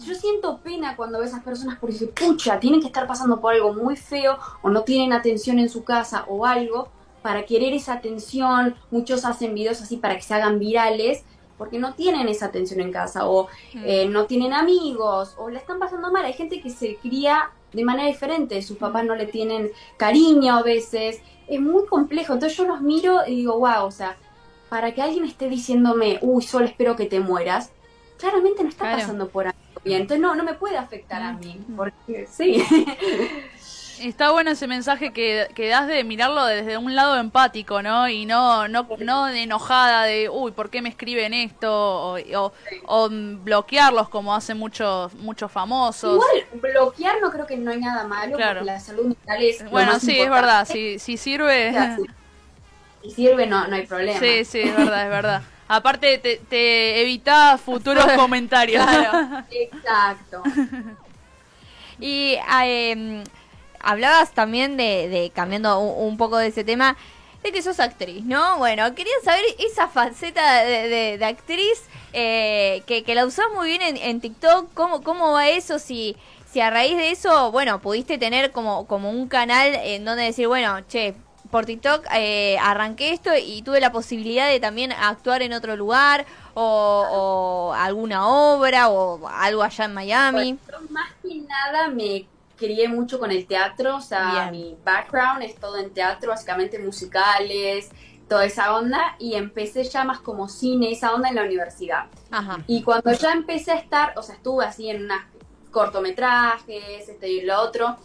yo 0.05 0.15
siento 0.15 0.59
pena 0.59 0.95
cuando 0.95 1.17
veo 1.17 1.25
a 1.25 1.29
esas 1.29 1.43
personas 1.43 1.77
porque 1.79 2.05
pucha, 2.07 2.59
tienen 2.59 2.79
que 2.79 2.87
estar 2.87 3.07
pasando 3.07 3.41
por 3.41 3.53
algo 3.53 3.73
muy 3.73 3.95
feo 3.95 4.37
o 4.61 4.69
no 4.69 4.83
tienen 4.83 5.11
atención 5.13 5.59
en 5.59 5.69
su 5.69 5.83
casa 5.83 6.25
o 6.27 6.45
algo 6.45 6.89
para 7.21 7.45
querer 7.45 7.73
esa 7.73 7.93
atención, 7.93 8.75
muchos 8.91 9.25
hacen 9.25 9.53
videos 9.53 9.81
así 9.81 9.97
para 9.97 10.15
que 10.15 10.21
se 10.21 10.33
hagan 10.33 10.59
virales, 10.59 11.23
porque 11.57 11.77
no 11.77 11.93
tienen 11.93 12.29
esa 12.29 12.45
atención 12.45 12.79
en 12.79 12.91
casa, 12.91 13.27
o 13.27 13.49
eh, 13.83 14.07
no 14.07 14.25
tienen 14.25 14.53
amigos, 14.53 15.35
o 15.37 15.49
la 15.49 15.59
están 15.59 15.77
pasando 15.77 16.11
mal. 16.11 16.23
Hay 16.25 16.33
gente 16.33 16.61
que 16.61 16.69
se 16.69 16.95
cría 16.95 17.51
de 17.73 17.83
manera 17.83 18.07
diferente, 18.07 18.61
sus 18.61 18.77
papás 18.77 19.05
no 19.05 19.15
le 19.15 19.25
tienen 19.25 19.69
cariño 19.97 20.55
a 20.55 20.63
veces, 20.63 21.21
es 21.47 21.61
muy 21.61 21.85
complejo. 21.85 22.33
Entonces 22.33 22.57
yo 22.57 22.65
los 22.65 22.81
miro 22.81 23.27
y 23.27 23.35
digo, 23.35 23.59
wow, 23.59 23.85
o 23.85 23.91
sea, 23.91 24.17
para 24.69 24.93
que 24.93 25.01
alguien 25.01 25.25
esté 25.25 25.49
diciéndome, 25.49 26.19
uy, 26.21 26.41
solo 26.43 26.65
espero 26.65 26.95
que 26.95 27.05
te 27.05 27.19
mueras, 27.19 27.71
claramente 28.17 28.63
no 28.63 28.69
está 28.69 28.91
pasando 28.95 29.27
por 29.27 29.47
algo 29.47 29.59
bien. 29.83 30.01
Entonces 30.01 30.21
no, 30.21 30.35
no 30.35 30.43
me 30.43 30.53
puede 30.53 30.77
afectar 30.77 31.21
a 31.21 31.33
mí, 31.33 31.59
porque 31.75 32.27
sí. 32.27 32.63
Está 34.01 34.31
bueno 34.31 34.51
ese 34.51 34.67
mensaje 34.67 35.11
que, 35.11 35.47
que, 35.55 35.67
das 35.67 35.87
de 35.87 36.03
mirarlo 36.03 36.45
desde 36.45 36.77
un 36.77 36.95
lado 36.95 37.17
empático, 37.17 37.81
¿no? 37.81 38.07
Y 38.07 38.25
no, 38.25 38.67
no, 38.67 38.87
no 38.99 39.25
de 39.25 39.43
enojada 39.43 40.03
de, 40.03 40.29
uy, 40.29 40.51
¿por 40.51 40.69
qué 40.69 40.81
me 40.81 40.89
escriben 40.89 41.33
esto? 41.33 42.13
O, 42.15 42.51
o, 42.85 43.09
bloquearlos 43.09 44.09
como 44.09 44.33
hacen 44.33 44.57
muchos 44.57 45.13
muchos 45.15 45.51
famosos. 45.51 46.13
Igual, 46.13 46.61
bloquear 46.61 47.21
no 47.21 47.31
creo 47.31 47.45
que 47.45 47.57
no 47.57 47.71
hay 47.71 47.79
nada 47.79 48.05
malo, 48.05 48.37
porque 48.37 48.65
la 48.65 48.79
salud 48.79 49.07
mental 49.07 49.43
es. 49.43 49.69
Bueno, 49.69 49.99
sí, 49.99 50.19
es 50.19 50.29
verdad, 50.29 50.65
si, 50.65 50.99
si 50.99 51.17
sirve. 51.17 51.73
Si 53.01 53.11
sirve, 53.11 53.47
no, 53.47 53.67
no 53.67 53.75
hay 53.75 53.85
problema. 53.85 54.19
Sí, 54.19 54.45
sí, 54.45 54.59
es 54.59 54.75
verdad, 54.75 55.03
es 55.03 55.09
verdad. 55.09 55.41
Aparte, 55.67 56.17
te, 56.17 56.37
te 56.49 57.01
evita 57.01 57.57
futuros 57.57 58.05
comentarios. 58.15 58.85
Claro, 58.85 59.45
exacto. 59.51 60.43
y. 61.99 62.37
Eh, 62.63 63.23
hablabas 63.81 64.31
también 64.31 64.77
de, 64.77 65.31
cambiando 65.33 65.79
un, 65.79 66.17
poco 66.17 66.37
de 66.37 66.47
ese 66.47 66.63
tema, 66.63 66.97
de 67.43 67.51
que 67.51 67.61
sos 67.61 67.79
actriz, 67.79 68.23
¿no? 68.25 68.57
Bueno, 68.57 68.93
quería 68.95 69.13
saber 69.23 69.43
esa 69.59 69.87
faceta 69.87 70.63
de, 70.63 71.19
actriz 71.23 71.83
eh, 72.13 72.83
que, 72.85 73.15
la 73.15 73.25
usás 73.25 73.45
muy 73.55 73.69
bien 73.69 73.97
en, 73.97 74.21
TikTok, 74.21 74.73
¿cómo, 74.73 75.01
¿cómo 75.01 75.33
va 75.33 75.49
eso? 75.49 75.79
Si, 75.79 76.17
si 76.51 76.59
a 76.61 76.69
raíz 76.69 76.97
de 76.97 77.11
eso, 77.11 77.51
bueno, 77.51 77.79
pudiste 77.79 78.17
tener 78.17 78.51
como, 78.51 78.87
como 78.87 79.09
un 79.09 79.27
canal 79.27 79.75
en 79.75 80.05
donde 80.05 80.23
decir, 80.23 80.47
bueno, 80.47 80.81
che, 80.87 81.15
por 81.51 81.65
TikTok 81.65 82.05
eh, 82.13 82.57
arranqué 82.61 83.11
esto 83.11 83.31
y 83.35 83.61
tuve 83.61 83.79
la 83.79 83.91
posibilidad 83.91 84.47
de 84.47 84.59
también 84.59 84.91
actuar 84.91 85.41
en 85.41 85.53
otro 85.53 85.75
lugar 85.75 86.25
o, 86.53 87.73
alguna 87.75 88.27
obra 88.27 88.89
o 88.89 89.27
algo 89.27 89.63
allá 89.63 89.85
en 89.85 89.93
Miami. 89.93 90.59
Más 90.89 91.11
que 91.21 91.35
nada 91.35 91.87
me 91.87 92.25
crié 92.59 92.89
mucho 92.89 93.19
con 93.19 93.31
el 93.31 93.47
teatro, 93.47 93.95
o 93.95 94.01
sea, 94.01 94.49
mi 94.51 94.77
background 94.83 95.41
es 95.41 95.55
todo 95.55 95.77
en 95.77 95.91
teatro, 95.91 96.31
básicamente 96.31 96.77
musicales, 96.77 97.89
toda 98.27 98.45
esa 98.45 98.75
onda, 98.75 99.15
y 99.17 99.35
empecé 99.35 99.83
ya 99.85 100.03
más 100.03 100.19
como 100.19 100.49
cine, 100.49 100.91
esa 100.91 101.13
onda 101.15 101.29
en 101.29 101.35
la 101.35 101.43
universidad. 101.43 102.05
Y 102.67 102.83
cuando 102.83 103.11
ya 103.13 103.31
empecé 103.31 103.71
a 103.71 103.75
estar, 103.75 104.13
o 104.17 104.21
sea, 104.21 104.35
estuve 104.35 104.65
así 104.65 104.89
en 104.89 105.05
unos 105.05 105.21
cortometrajes, 105.71 107.07
este 107.07 107.29
y 107.29 107.41
lo 107.41 107.59
otro, 107.61 107.97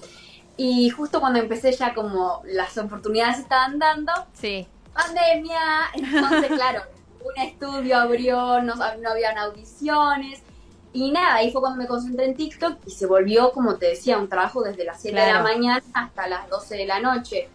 Y 0.56 0.88
justo 0.90 1.18
cuando 1.18 1.40
empecé 1.40 1.72
ya 1.72 1.94
como 1.94 2.40
las 2.44 2.78
oportunidades 2.78 3.40
estaban 3.40 3.80
dando, 3.80 4.12
sí. 4.34 4.68
pandemia, 4.92 5.60
entonces 5.94 6.46
claro, 6.54 6.82
un 7.24 7.42
estudio 7.42 7.98
abrió, 7.98 8.62
no, 8.62 8.76
no 8.76 9.10
habían 9.10 9.36
audiciones. 9.36 10.43
Y 10.94 11.10
nada, 11.10 11.34
ahí 11.34 11.50
fue 11.50 11.60
cuando 11.60 11.76
me 11.76 11.88
concentré 11.88 12.24
en 12.24 12.36
TikTok 12.36 12.78
y 12.86 12.90
se 12.92 13.06
volvió, 13.06 13.50
como 13.50 13.74
te 13.76 13.86
decía, 13.86 14.16
un 14.16 14.28
trabajo 14.28 14.62
desde 14.62 14.84
las 14.84 15.02
7 15.02 15.20
de 15.20 15.32
la 15.32 15.42
mañana 15.42 15.82
hasta 15.92 16.28
las 16.28 16.48
12 16.48 16.76
de 16.76 16.86
la 16.86 17.00
noche. 17.00 17.48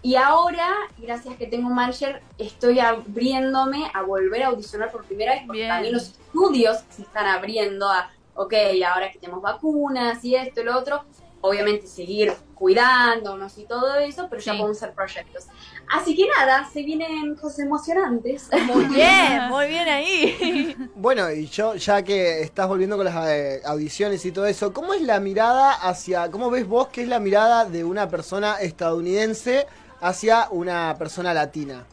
Y 0.00 0.14
ahora, 0.14 0.68
gracias 0.96 1.36
que 1.36 1.48
tengo 1.48 1.66
un 1.66 1.74
manager, 1.74 2.22
estoy 2.38 2.78
abriéndome 2.78 3.90
a 3.92 4.02
volver 4.02 4.44
a 4.44 4.46
audicionar 4.46 4.92
por 4.92 5.04
primera 5.04 5.34
vez, 5.34 5.42
porque 5.44 5.66
también 5.66 5.92
los 5.92 6.10
estudios 6.10 6.78
se 6.88 7.02
están 7.02 7.26
abriendo 7.26 7.88
a, 7.88 8.10
ok, 8.36 8.54
ahora 8.86 9.10
que 9.10 9.18
tenemos 9.18 9.42
vacunas 9.42 10.24
y 10.24 10.36
esto 10.36 10.60
y 10.60 10.64
lo 10.64 10.78
otro, 10.78 11.02
obviamente 11.40 11.86
seguir 11.86 12.32
cuidándonos 12.54 13.56
y 13.58 13.64
todo 13.64 13.94
eso, 13.96 14.26
pero 14.28 14.42
ya 14.42 14.52
podemos 14.52 14.76
hacer 14.76 14.92
proyectos. 14.94 15.46
Así 15.90 16.16
que 16.16 16.26
nada, 16.26 16.68
se 16.70 16.82
vienen 16.82 17.34
cosas 17.36 17.60
emocionantes. 17.60 18.48
Muy 18.66 18.84
bien, 18.86 19.48
muy 19.48 19.68
bien 19.68 19.88
ahí. 19.88 20.76
Bueno, 20.94 21.30
y 21.30 21.46
yo, 21.46 21.76
ya 21.76 22.02
que 22.02 22.42
estás 22.42 22.66
volviendo 22.66 22.96
con 22.96 23.04
las 23.04 23.28
eh, 23.28 23.62
audiciones 23.64 24.24
y 24.26 24.32
todo 24.32 24.46
eso, 24.46 24.72
¿cómo 24.72 24.94
es 24.94 25.02
la 25.02 25.20
mirada 25.20 25.72
hacia, 25.72 26.30
cómo 26.30 26.50
ves 26.50 26.66
vos 26.66 26.88
que 26.88 27.02
es 27.02 27.08
la 27.08 27.20
mirada 27.20 27.64
de 27.64 27.84
una 27.84 28.08
persona 28.08 28.56
estadounidense 28.56 29.66
hacia 30.00 30.48
una 30.50 30.96
persona 30.98 31.32
latina? 31.32 31.86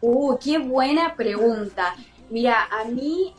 Uh, 0.00 0.38
qué 0.38 0.58
buena 0.58 1.14
pregunta. 1.14 1.94
Mira, 2.30 2.68
a 2.70 2.84
mí, 2.84 3.34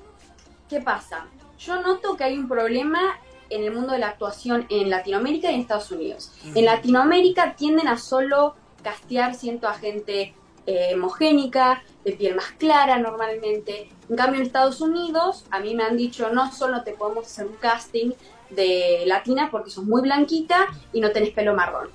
¿qué 0.69 0.79
pasa? 0.79 1.25
Yo 1.57 1.81
noto 1.81 2.15
que 2.15 2.23
hay 2.23 2.37
un 2.37 2.47
problema 2.47 3.19
en 3.49 3.63
el 3.63 3.73
mundo 3.73 3.93
de 3.93 3.99
la 3.99 4.09
actuación 4.09 4.65
en 4.69 4.89
Latinoamérica 4.89 5.51
y 5.51 5.55
en 5.55 5.61
Estados 5.61 5.91
Unidos. 5.91 6.31
En 6.55 6.65
Latinoamérica 6.65 7.55
tienden 7.55 7.87
a 7.87 7.97
solo 7.97 8.55
castear, 8.83 9.35
siento, 9.35 9.67
a 9.67 9.73
gente 9.73 10.33
eh, 10.65 10.95
de 12.03 12.11
piel 12.13 12.35
más 12.35 12.51
clara 12.57 12.99
normalmente. 12.99 13.89
En 14.09 14.15
cambio, 14.15 14.39
en 14.39 14.45
Estados 14.45 14.81
Unidos, 14.81 15.45
a 15.51 15.59
mí 15.59 15.75
me 15.75 15.83
han 15.83 15.97
dicho, 15.97 16.29
no 16.31 16.51
solo 16.51 16.83
te 16.83 16.93
podemos 16.93 17.25
hacer 17.25 17.47
un 17.47 17.55
casting 17.55 18.11
de 18.49 19.03
latina 19.05 19.49
porque 19.51 19.69
sos 19.69 19.83
muy 19.83 20.01
blanquita 20.01 20.67
y 20.93 21.01
no 21.01 21.11
tenés 21.11 21.31
pelo 21.31 21.53
marrón. 21.53 21.89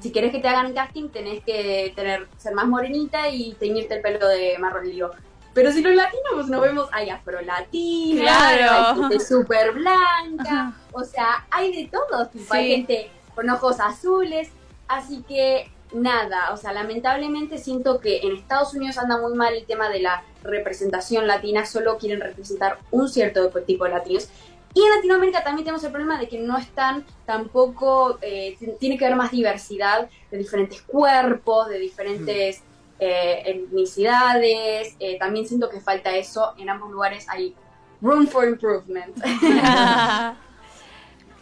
Si 0.00 0.10
querés 0.10 0.32
que 0.32 0.40
te 0.40 0.48
hagan 0.48 0.66
un 0.66 0.74
casting, 0.74 1.08
tenés 1.08 1.44
que 1.44 1.92
tener, 1.94 2.28
ser 2.36 2.54
más 2.54 2.66
morenita 2.66 3.28
y 3.28 3.54
teñirte 3.54 3.94
el 3.94 4.02
pelo 4.02 4.26
de 4.26 4.58
marrón. 4.58 4.86
Y 4.86 4.92
digo, 4.92 5.10
pero 5.54 5.70
si 5.72 5.82
los 5.82 5.94
latinos 5.94 6.32
pues, 6.34 6.46
nos 6.48 6.60
vemos, 6.60 6.88
hay 6.92 7.10
afro-latinos, 7.10 8.22
claro. 8.22 8.88
hay 8.88 9.00
gente 9.00 9.20
súper 9.20 9.72
blanca, 9.72 10.74
o 10.92 11.04
sea, 11.04 11.46
hay 11.50 11.72
de 11.72 11.88
todo, 11.88 12.30
hay 12.50 12.76
gente 12.76 13.10
con 13.34 13.48
ojos 13.50 13.80
azules, 13.80 14.50
así 14.88 15.22
que 15.28 15.70
nada, 15.92 16.52
o 16.52 16.56
sea, 16.56 16.72
lamentablemente 16.72 17.58
siento 17.58 18.00
que 18.00 18.20
en 18.20 18.36
Estados 18.36 18.74
Unidos 18.74 18.98
anda 18.98 19.18
muy 19.18 19.34
mal 19.34 19.54
el 19.54 19.66
tema 19.66 19.88
de 19.90 20.00
la 20.00 20.24
representación 20.42 21.26
latina, 21.26 21.66
solo 21.66 21.98
quieren 21.98 22.20
representar 22.20 22.78
un 22.90 23.08
cierto 23.08 23.50
tipo 23.66 23.84
de 23.84 23.90
latinos. 23.90 24.28
Y 24.74 24.82
en 24.82 24.90
Latinoamérica 24.90 25.44
también 25.44 25.64
tenemos 25.64 25.84
el 25.84 25.90
problema 25.90 26.18
de 26.18 26.28
que 26.28 26.38
no 26.38 26.56
están 26.56 27.04
tampoco, 27.26 28.18
eh, 28.22 28.56
tiene 28.80 28.96
que 28.96 29.04
haber 29.04 29.18
más 29.18 29.30
diversidad 29.30 30.08
de 30.30 30.38
diferentes 30.38 30.80
cuerpos, 30.80 31.68
de 31.68 31.78
diferentes 31.78 32.62
eh, 33.04 33.42
etnicidades. 33.46 34.94
Eh, 35.00 35.18
también 35.18 35.44
siento 35.44 35.68
que 35.68 35.80
falta 35.80 36.14
eso. 36.16 36.54
En 36.56 36.70
ambos 36.70 36.88
lugares 36.92 37.28
hay 37.28 37.54
room 38.00 38.28
for 38.28 38.46
improvement. 38.46 39.16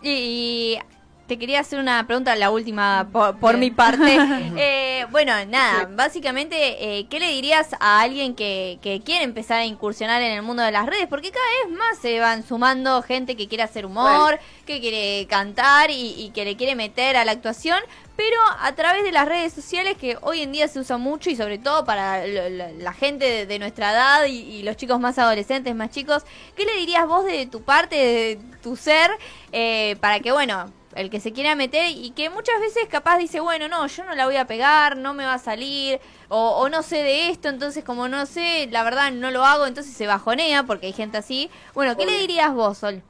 y 0.03 0.79
te 1.31 1.39
quería 1.39 1.61
hacer 1.61 1.79
una 1.79 2.05
pregunta, 2.09 2.35
la 2.35 2.51
última 2.51 3.09
por, 3.13 3.57
mi 3.57 3.71
parte. 3.71 4.19
Eh, 4.63 5.07
bueno, 5.11 5.33
nada, 5.47 5.89
básicamente, 5.91 6.57
eh, 6.99 7.07
¿qué 7.09 7.21
le 7.21 7.29
dirías 7.29 7.69
a 7.79 8.01
alguien 8.01 8.35
que, 8.35 8.79
quiere 9.05 9.25
empezar 9.25 9.61
a 9.61 9.65
incursionar 9.65 10.21
en 10.23 10.33
el 10.33 10.43
mundo 10.43 10.63
de 10.63 10.73
las 10.73 10.87
redes? 10.87 11.07
Porque 11.09 11.31
cada 11.31 11.47
vez 11.47 11.79
más 11.79 11.99
se 11.99 12.19
van 12.19 12.47
sumando 12.47 13.01
gente 13.03 13.37
que 13.37 13.47
quiere 13.49 13.63
hacer 13.63 13.87
humor, 13.87 14.39
que 14.67 14.81
quiere 14.81 15.27
cantar 15.29 15.91
y, 15.91 16.31
que 16.35 16.45
le 16.45 16.57
quiere 16.57 16.75
meter 16.75 17.17
a 17.17 17.25
la 17.25 17.33
actuación, 17.33 17.79
pero 18.17 18.37
a 18.59 18.75
través 18.75 19.05
de 19.05 19.13
las 19.13 19.27
redes 19.27 19.53
sociales 19.53 19.97
que 19.97 20.19
hoy 20.21 20.43
en 20.43 20.53
día 20.53 20.69
se 20.69 20.81
usa 20.81 20.99
mucho 20.99 21.31
y 21.31 21.37
sobre 21.37 21.59
todo 21.59 21.85
para 21.85 22.27
la, 22.27 22.93
gente 22.93 23.47
de, 23.47 23.59
nuestra 23.61 23.93
edad 23.93 24.27
y, 24.27 24.41
y, 24.41 24.63
los 24.65 24.77
chicos 24.77 24.99
más 24.99 25.17
adolescentes, 25.19 25.75
más 25.77 25.91
chicos, 25.91 26.25
¿qué 26.57 26.65
le 26.65 26.77
dirías 26.77 27.07
vos 27.07 27.25
de 27.25 27.47
tu 27.47 27.63
parte, 27.63 27.97
de 27.97 28.41
tu 28.63 28.77
ser, 28.77 29.11
eh, 29.53 29.97
para 30.01 30.21
que, 30.21 30.33
bueno, 30.33 30.71
el 30.95 31.11
que 31.11 31.21
se 31.21 31.33
quiera 31.33 31.55
meter 31.55 31.91
y 31.91 32.11
que 32.11 32.31
muchas 32.31 32.61
veces 32.61 32.87
capaz 32.89 33.19
dice, 33.19 33.41
bueno, 33.41 33.69
no, 33.69 33.87
yo 33.87 34.05
no 34.05 34.15
la 34.15 34.27
voy 34.27 34.37
a 34.37 34.47
pegar, 34.47 34.97
no 34.97 35.15
me 35.15 35.25
va 35.25 35.35
a 35.35 35.39
salir, 35.39 36.01
o, 36.29 36.69
no 36.69 36.83
sé 36.83 36.97
de 36.97 37.31
esto, 37.31 37.49
entonces 37.49 37.85
como 37.85 38.09
no 38.09 38.27
sé, 38.27 38.69
la 38.71 38.83
verdad 38.83 39.13
no 39.13 39.31
lo 39.31 39.45
hago, 39.45 39.67
entonces 39.67 39.95
se 39.95 40.07
bajonea 40.07 40.65
porque 40.65 40.87
hay 40.87 40.93
gente 40.93 41.19
así. 41.19 41.51
Bueno, 41.75 41.97
¿qué 41.97 42.07
le 42.07 42.19
dirías 42.19 42.53
vos, 42.53 42.79
Sol? 42.79 43.03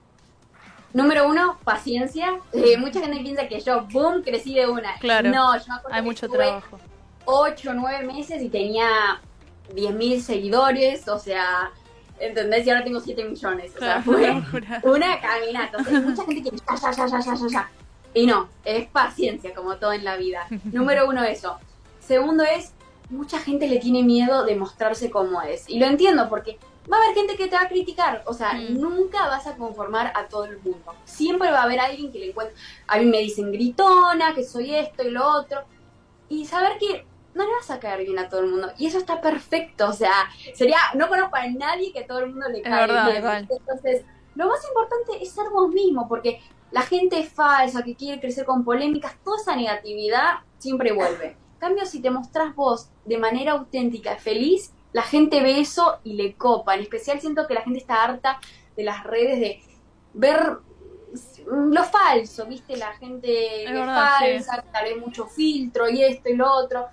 Número 0.92 1.28
uno, 1.28 1.58
paciencia. 1.62 2.32
Eh, 2.52 2.76
mucha 2.76 3.00
gente 3.00 3.20
piensa 3.20 3.46
que 3.46 3.60
yo, 3.60 3.86
boom, 3.92 4.22
crecí 4.22 4.54
de 4.54 4.66
una. 4.66 4.96
Claro. 4.98 5.30
No, 5.30 5.56
yo 5.56 5.64
me 5.88 5.94
hay 5.94 6.02
mucho 6.02 6.28
trabajo. 6.28 6.78
Ocho, 7.24 7.74
nueve 7.74 8.04
meses 8.04 8.42
y 8.42 8.48
tenía 8.48 9.20
diez 9.72 9.94
mil 9.94 10.20
seguidores, 10.20 11.06
o 11.06 11.18
sea, 11.18 11.70
¿entendés? 12.20 12.66
Y 12.66 12.70
ahora 12.70 12.84
tengo 12.84 13.00
7 13.00 13.24
millones. 13.24 13.72
O 13.74 13.78
sea, 13.78 14.02
fue 14.02 14.42
una 14.84 15.20
caminata. 15.20 15.78
O 15.78 15.84
sea, 15.84 16.00
mucha 16.00 16.24
gente 16.24 16.50
que 16.50 16.56
ya, 16.56 16.92
ya, 16.92 17.06
ya, 17.06 17.20
ya, 17.20 17.34
ya, 17.34 17.48
ya. 17.48 17.70
Y 18.12 18.26
no, 18.26 18.48
es 18.64 18.86
paciencia, 18.88 19.54
como 19.54 19.76
todo 19.76 19.92
en 19.92 20.04
la 20.04 20.16
vida. 20.16 20.46
Número 20.72 21.08
uno, 21.08 21.24
eso. 21.24 21.58
Segundo 22.00 22.44
es, 22.44 22.72
mucha 23.08 23.38
gente 23.38 23.68
le 23.68 23.78
tiene 23.78 24.02
miedo 24.02 24.44
de 24.44 24.56
mostrarse 24.56 25.10
como 25.10 25.42
es. 25.42 25.68
Y 25.68 25.78
lo 25.78 25.86
entiendo 25.86 26.28
porque 26.28 26.58
va 26.90 26.96
a 26.96 27.02
haber 27.02 27.14
gente 27.14 27.36
que 27.36 27.48
te 27.48 27.56
va 27.56 27.62
a 27.62 27.68
criticar. 27.68 28.22
O 28.26 28.34
sea, 28.34 28.54
mm. 28.54 28.80
nunca 28.80 29.26
vas 29.28 29.46
a 29.46 29.56
conformar 29.56 30.12
a 30.14 30.26
todo 30.26 30.44
el 30.44 30.58
mundo. 30.58 30.94
Siempre 31.04 31.50
va 31.50 31.60
a 31.60 31.64
haber 31.64 31.80
alguien 31.80 32.10
que 32.12 32.18
le 32.18 32.30
encuentre. 32.30 32.56
A 32.86 32.98
mí 32.98 33.06
me 33.06 33.18
dicen 33.18 33.52
gritona, 33.52 34.34
que 34.34 34.44
soy 34.44 34.74
esto 34.74 35.02
y 35.02 35.10
lo 35.10 35.26
otro. 35.26 35.62
Y 36.28 36.46
saber 36.46 36.78
que 36.78 37.04
no 37.34 37.44
le 37.44 37.52
vas 37.52 37.70
a 37.70 37.80
caer 37.80 38.04
bien 38.04 38.18
a 38.18 38.28
todo 38.28 38.40
el 38.40 38.50
mundo. 38.50 38.72
Y 38.78 38.86
eso 38.86 38.98
está 38.98 39.20
perfecto. 39.20 39.88
O 39.88 39.92
sea, 39.92 40.28
sería. 40.54 40.78
No 40.94 41.08
conozco 41.08 41.36
a 41.36 41.46
nadie 41.46 41.92
que 41.92 42.00
a 42.00 42.06
todo 42.06 42.20
el 42.20 42.30
mundo 42.30 42.48
le 42.48 42.62
caiga 42.62 43.08
bien. 43.08 43.48
Entonces, 43.50 44.04
lo 44.34 44.48
más 44.48 44.60
importante 44.66 45.22
es 45.22 45.32
ser 45.32 45.48
vos 45.50 45.68
mismo, 45.68 46.08
porque 46.08 46.40
la 46.70 46.82
gente 46.82 47.22
falsa 47.24 47.82
que 47.82 47.96
quiere 47.96 48.20
crecer 48.20 48.44
con 48.44 48.64
polémicas, 48.64 49.16
toda 49.24 49.40
esa 49.40 49.56
negatividad 49.56 50.40
siempre 50.58 50.92
vuelve. 50.92 51.36
En 51.54 51.58
cambio, 51.58 51.84
si 51.84 52.00
te 52.00 52.10
mostrás 52.10 52.54
vos 52.54 52.88
de 53.04 53.18
manera 53.18 53.52
auténtica, 53.52 54.16
feliz, 54.16 54.72
la 54.92 55.02
gente 55.02 55.42
ve 55.42 55.60
eso 55.60 55.98
y 56.04 56.14
le 56.14 56.34
copa. 56.34 56.74
En 56.74 56.80
especial 56.80 57.20
siento 57.20 57.46
que 57.46 57.54
la 57.54 57.62
gente 57.62 57.78
está 57.80 58.02
harta 58.02 58.40
de 58.76 58.84
las 58.84 59.04
redes 59.04 59.40
de 59.40 59.62
ver 60.14 60.58
lo 61.46 61.84
falso, 61.84 62.46
¿viste? 62.46 62.76
La 62.76 62.92
gente 62.94 63.64
es 63.64 63.70
falsa, 63.70 64.64
tal 64.72 64.84
vez 64.84 64.96
mucho 64.98 65.26
filtro 65.26 65.88
y 65.88 66.02
esto 66.02 66.28
y 66.28 66.36
lo 66.36 66.50
otro. 66.52 66.86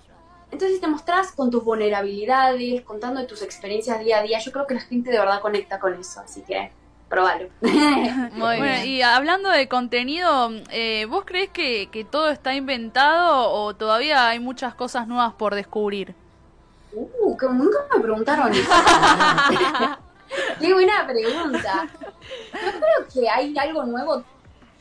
Entonces 0.50 0.80
te 0.80 0.86
mostrás 0.86 1.32
con 1.32 1.50
tus 1.50 1.62
vulnerabilidades, 1.62 2.82
contando 2.82 3.20
de 3.20 3.26
tus 3.26 3.42
experiencias 3.42 4.00
día 4.00 4.18
a 4.18 4.22
día. 4.22 4.38
Yo 4.38 4.50
creo 4.50 4.66
que 4.66 4.74
la 4.74 4.80
gente 4.80 5.10
de 5.10 5.18
verdad 5.18 5.40
conecta 5.40 5.78
con 5.78 5.94
eso, 5.94 6.20
así 6.20 6.42
que 6.42 6.70
probalo. 7.08 7.48
Muy 7.60 8.60
bien. 8.60 8.86
Y 8.86 9.02
hablando 9.02 9.50
de 9.50 9.68
contenido, 9.68 10.50
eh, 10.70 11.06
¿vos 11.06 11.24
crees 11.26 11.50
que, 11.50 11.88
que, 11.90 12.04
todo 12.04 12.30
está 12.30 12.54
inventado 12.54 13.50
o 13.50 13.74
todavía 13.74 14.28
hay 14.28 14.40
muchas 14.40 14.74
cosas 14.74 15.06
nuevas 15.06 15.34
por 15.34 15.54
descubrir? 15.54 16.14
Uh, 16.92 17.36
que 17.36 17.46
nunca 17.46 17.78
me 17.94 18.00
preguntaron 18.00 18.52
eso. 18.52 18.70
Qué 20.60 20.72
buena 20.72 21.06
pregunta. 21.06 21.88
Yo 22.52 22.70
creo 22.80 23.08
que 23.12 23.28
hay 23.28 23.56
algo 23.56 23.84
nuevo 23.84 24.24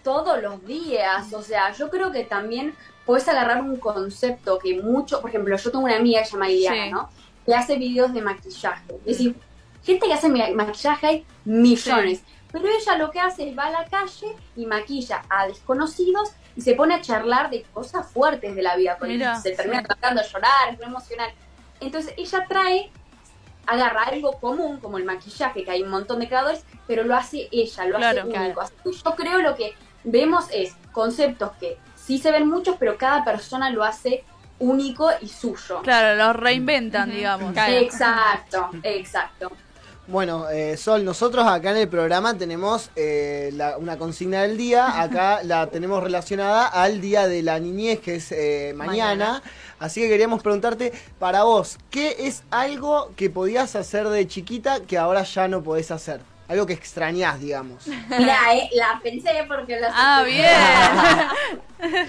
todos 0.03 0.41
los 0.41 0.65
días. 0.65 1.33
O 1.33 1.41
sea, 1.41 1.71
yo 1.73 1.89
creo 1.89 2.11
que 2.11 2.23
también 2.23 2.73
puedes 3.07 3.27
agarrar 3.29 3.61
un 3.61 3.77
concepto 3.77 4.59
que 4.59 4.79
mucho, 4.79 5.21
por 5.21 5.29
ejemplo, 5.29 5.55
yo 5.55 5.71
tengo 5.71 5.85
una 5.85 5.95
amiga 5.95 6.19
que 6.19 6.25
se 6.25 6.33
llama 6.33 6.51
Iliana, 6.51 6.91
¿no? 6.91 7.09
Que 7.45 7.55
hace 7.55 7.77
videos 7.77 8.13
de 8.13 8.21
maquillaje. 8.21 8.95
Es 9.05 9.17
decir, 9.17 9.35
gente 9.83 10.05
que 10.05 10.13
hace 10.13 10.27
maquillaje 10.27 11.07
hay 11.07 11.25
millones. 11.45 12.21
Pero 12.51 12.67
ella 12.67 12.97
lo 12.97 13.09
que 13.09 13.19
hace 13.19 13.49
es 13.49 13.57
va 13.57 13.67
a 13.67 13.71
la 13.71 13.85
calle 13.85 14.35
y 14.57 14.65
maquilla 14.65 15.23
a 15.29 15.47
desconocidos 15.47 16.31
y 16.55 16.61
se 16.61 16.73
pone 16.75 16.95
a 16.95 17.01
charlar 17.01 17.49
de 17.49 17.63
cosas 17.73 18.11
fuertes 18.11 18.55
de 18.55 18.61
la 18.61 18.75
vida 18.75 18.97
con 18.97 19.09
ellos. 19.09 19.41
Se 19.41 19.51
termina 19.51 19.83
tratando 19.83 20.21
de 20.21 20.27
llorar, 20.27 20.73
es 20.73 20.77
muy 20.77 20.87
emocional. 20.87 21.31
Entonces 21.79 22.13
ella 22.17 22.45
trae, 22.49 22.91
agarra 23.65 24.03
algo 24.03 24.33
común, 24.33 24.79
como 24.81 24.97
el 24.97 25.05
maquillaje, 25.05 25.63
que 25.63 25.71
hay 25.71 25.81
un 25.81 25.89
montón 25.89 26.19
de 26.19 26.27
creadores, 26.27 26.63
pero 26.87 27.03
lo 27.03 27.15
hace 27.15 27.47
ella, 27.51 27.85
lo 27.85 27.97
hace 27.97 28.21
único. 28.23 28.61
yo 28.83 29.15
creo 29.15 29.39
lo 29.39 29.55
que 29.55 29.75
vemos 30.03 30.45
es 30.51 30.75
conceptos 30.91 31.51
que 31.59 31.77
sí 32.07 32.17
se 32.17 32.31
ven 32.31 32.47
muchos, 32.47 32.77
pero 32.79 32.97
cada 32.97 33.25
persona 33.25 33.69
lo 33.69 33.83
hace 33.83 34.23
único 34.59 35.09
y 35.21 35.27
suyo. 35.27 35.81
Claro, 35.83 36.15
los 36.15 36.35
reinventan, 36.37 37.11
digamos. 37.11 37.53
Exacto, 37.55 38.69
exacto. 38.81 39.51
Bueno, 40.07 40.49
eh, 40.49 40.77
Sol, 40.77 41.03
nosotros 41.03 41.45
acá 41.45 41.71
en 41.71 41.77
el 41.77 41.89
programa 41.89 42.37
tenemos 42.37 42.91
eh, 42.95 43.51
una 43.77 43.97
consigna 43.97 44.43
del 44.43 44.55
día. 44.55 45.01
Acá 45.01 45.41
la 45.43 45.67
tenemos 45.67 46.01
relacionada 46.01 46.65
al 46.65 47.01
Día 47.01 47.27
de 47.27 47.43
la 47.43 47.59
Niñez, 47.59 47.99
que 47.99 48.15
es 48.15 48.31
eh, 48.31 48.73
mañana. 48.73 49.43
Así 49.79 49.99
que 49.99 50.07
queríamos 50.07 50.41
preguntarte, 50.41 50.93
para 51.19 51.43
vos, 51.43 51.77
¿qué 51.91 52.15
es 52.19 52.43
algo 52.51 53.11
que 53.17 53.29
podías 53.29 53.75
hacer 53.75 54.07
de 54.07 54.25
chiquita 54.25 54.79
que 54.79 54.97
ahora 54.97 55.23
ya 55.23 55.49
no 55.49 55.61
podés 55.61 55.91
hacer? 55.91 56.21
Algo 56.47 56.65
que 56.65 56.73
extrañás, 56.73 57.39
digamos. 57.39 57.85
Mira, 58.09 58.37
la 58.73 58.99
pensé 59.03 59.45
porque 59.47 59.79
lo 59.79 59.87
Ah, 59.91 60.23
bien. 60.25 60.45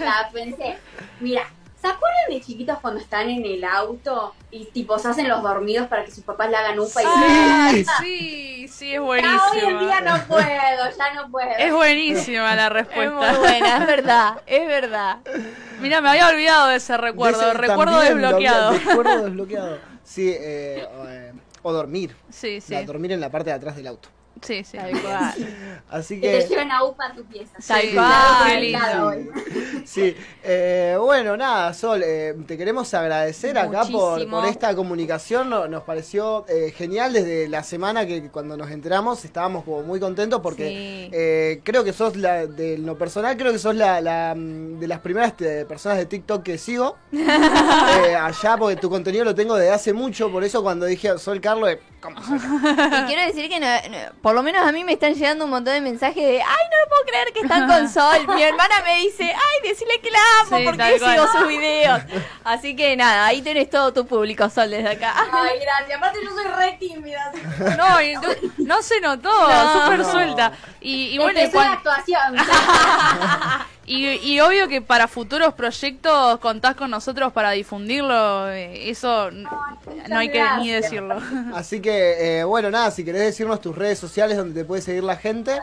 la 0.00 0.30
pensé. 0.32 0.76
Mira, 1.20 1.42
¿Se 1.80 1.86
acuerdan 1.86 2.24
de 2.28 2.40
chiquitos 2.40 2.76
cuando 2.80 2.98
están 2.98 3.30
en 3.30 3.44
el 3.46 3.62
auto 3.62 4.34
y 4.50 4.64
tipo 4.64 4.98
se 4.98 5.08
hacen 5.10 5.28
los 5.28 5.44
dormidos 5.44 5.86
para 5.86 6.04
que 6.04 6.10
sus 6.10 6.24
papás 6.24 6.50
le 6.50 6.56
hagan 6.56 6.76
upa 6.80 7.00
y 7.04 7.84
Sí, 8.02 8.66
sí, 8.68 8.94
es 8.96 9.00
buenísimo. 9.00 9.40
hoy 9.52 9.58
en 9.60 9.78
día 9.78 10.00
no 10.00 10.18
puedo, 10.26 10.40
ya 10.44 11.14
no 11.14 11.30
puedo. 11.30 11.48
Es 11.56 11.72
buenísima 11.72 12.56
la 12.56 12.68
respuesta. 12.68 13.04
Es 13.04 13.12
muy 13.38 13.48
buena, 13.48 13.76
es 13.78 13.86
verdad, 13.86 14.42
es 14.46 14.66
verdad. 14.66 15.18
Mira, 15.80 16.00
me 16.00 16.08
había 16.10 16.26
olvidado 16.28 16.66
de 16.66 16.76
ese 16.76 16.96
recuerdo, 16.96 17.54
recuerdo 17.54 18.00
desbloqueado. 18.00 18.72
recuerdo 18.72 19.24
desbloqueado. 19.26 19.78
Sí, 20.02 20.30
eh, 20.30 20.84
eh, 21.06 21.32
o 21.62 21.72
dormir. 21.72 22.16
Sí, 22.28 22.60
sí. 22.60 22.74
dormir 22.84 23.12
en 23.12 23.20
la 23.20 23.30
parte 23.30 23.50
de 23.50 23.56
atrás 23.56 23.76
del 23.76 23.86
auto. 23.86 24.08
Sí, 24.42 24.64
sí. 24.64 24.78
Así 25.88 26.20
que. 26.20 26.40
te 26.40 26.48
lleven 26.48 26.70
a 26.70 26.84
UPA 26.84 27.06
a 27.06 27.14
tu 27.14 27.24
pieza. 27.24 27.60
Sí, 27.60 27.96
Sí, 29.84 30.14
eh, 30.42 30.96
bueno, 31.00 31.36
nada, 31.36 31.72
Sol, 31.72 32.02
eh, 32.04 32.34
te 32.46 32.58
queremos 32.58 32.92
agradecer 32.92 33.56
acá 33.58 33.84
por, 33.90 34.28
por, 34.28 34.44
esta 34.44 34.74
comunicación. 34.74 35.48
nos 35.48 35.82
pareció 35.84 36.44
eh, 36.48 36.72
genial 36.76 37.12
desde 37.12 37.48
la 37.48 37.62
semana 37.62 38.06
que 38.06 38.28
cuando 38.28 38.56
nos 38.56 38.70
enteramos 38.70 39.24
estábamos 39.24 39.64
como 39.64 39.82
muy 39.82 39.98
contentos 39.98 40.40
porque 40.40 41.60
creo 41.64 41.84
que 41.84 41.92
sos, 41.92 42.16
la, 42.16 42.46
de 42.46 42.78
lo 42.78 42.98
personal, 42.98 43.36
creo 43.36 43.52
que 43.52 43.58
sos 43.58 43.74
la, 43.74 44.34
mm, 44.36 44.78
de 44.78 44.88
las 44.88 45.00
primeras 45.00 45.32
personas 45.32 45.98
de 45.98 46.06
TikTok 46.06 46.42
que 46.42 46.58
sigo. 46.58 46.96
allá, 47.12 48.56
porque 48.58 48.76
tu 48.76 48.90
contenido 48.90 49.24
lo 49.24 49.34
tengo 49.34 49.56
desde 49.56 49.72
hace 49.72 49.92
mucho, 49.92 50.30
por 50.30 50.44
eso 50.44 50.62
cuando 50.62 50.86
dije 50.86 51.18
Sol 51.18 51.40
Carlos, 51.40 51.76
¿cómo 52.00 52.18
Y 52.28 53.06
quiero 53.06 53.22
decir 53.26 53.48
que 53.48 53.58
por 54.28 54.34
lo 54.34 54.42
menos 54.42 54.60
a 54.60 54.72
mí 54.72 54.84
me 54.84 54.92
están 54.92 55.14
llegando 55.14 55.46
un 55.46 55.50
montón 55.50 55.72
de 55.72 55.80
mensajes 55.80 56.22
de, 56.22 56.42
ay, 56.42 56.64
no 56.70 56.80
lo 56.84 56.88
puedo 56.90 57.04
creer 57.06 57.32
que 57.32 57.40
están 57.40 57.66
con 57.66 57.88
Sol. 57.88 58.26
Mi 58.34 58.42
hermana 58.44 58.74
me 58.84 58.98
dice, 58.98 59.24
ay, 59.24 59.66
decirle 59.66 59.98
que 60.02 60.10
la 60.10 60.18
amo 60.42 60.70
porque 60.70 60.98
sigo 60.98 61.26
sus 61.32 61.48
videos. 61.48 62.02
Así 62.44 62.76
que 62.76 62.94
nada, 62.94 63.24
ahí 63.24 63.40
tenés 63.40 63.70
todo 63.70 63.90
tu 63.94 64.06
público, 64.06 64.50
Sol, 64.50 64.68
desde 64.68 64.90
acá. 64.90 65.14
Ay, 65.32 65.60
gracias. 65.62 65.96
Aparte 65.96 66.18
yo 66.22 66.30
soy 66.30 66.44
re 66.44 66.76
tímida. 66.78 67.32
No, 67.78 67.96
no, 68.58 68.82
se 68.82 69.00
notó, 69.00 69.30
súper 69.72 70.04
suelta. 70.04 70.52
Y, 70.82 71.14
y 71.14 71.18
bueno, 71.18 71.40
actuación. 71.40 72.36
Y, 73.88 74.06
y, 74.06 74.38
obvio 74.40 74.68
que 74.68 74.82
para 74.82 75.08
futuros 75.08 75.54
proyectos 75.54 76.38
contás 76.40 76.74
con 76.74 76.90
nosotros 76.90 77.32
para 77.32 77.52
difundirlo, 77.52 78.50
eh, 78.50 78.90
eso 78.90 79.30
no, 79.30 79.48
hay 80.10 80.30
que 80.30 80.44
ni 80.58 80.70
decirlo. 80.70 81.16
Así 81.54 81.80
que, 81.80 82.40
eh, 82.40 82.44
bueno, 82.44 82.70
nada, 82.70 82.90
si 82.90 83.02
querés 83.02 83.22
decirnos 83.22 83.62
tus 83.62 83.74
redes 83.74 83.98
sociales 83.98 84.36
donde 84.36 84.60
te 84.60 84.66
puede 84.66 84.82
seguir 84.82 85.04
la 85.04 85.16
gente. 85.16 85.58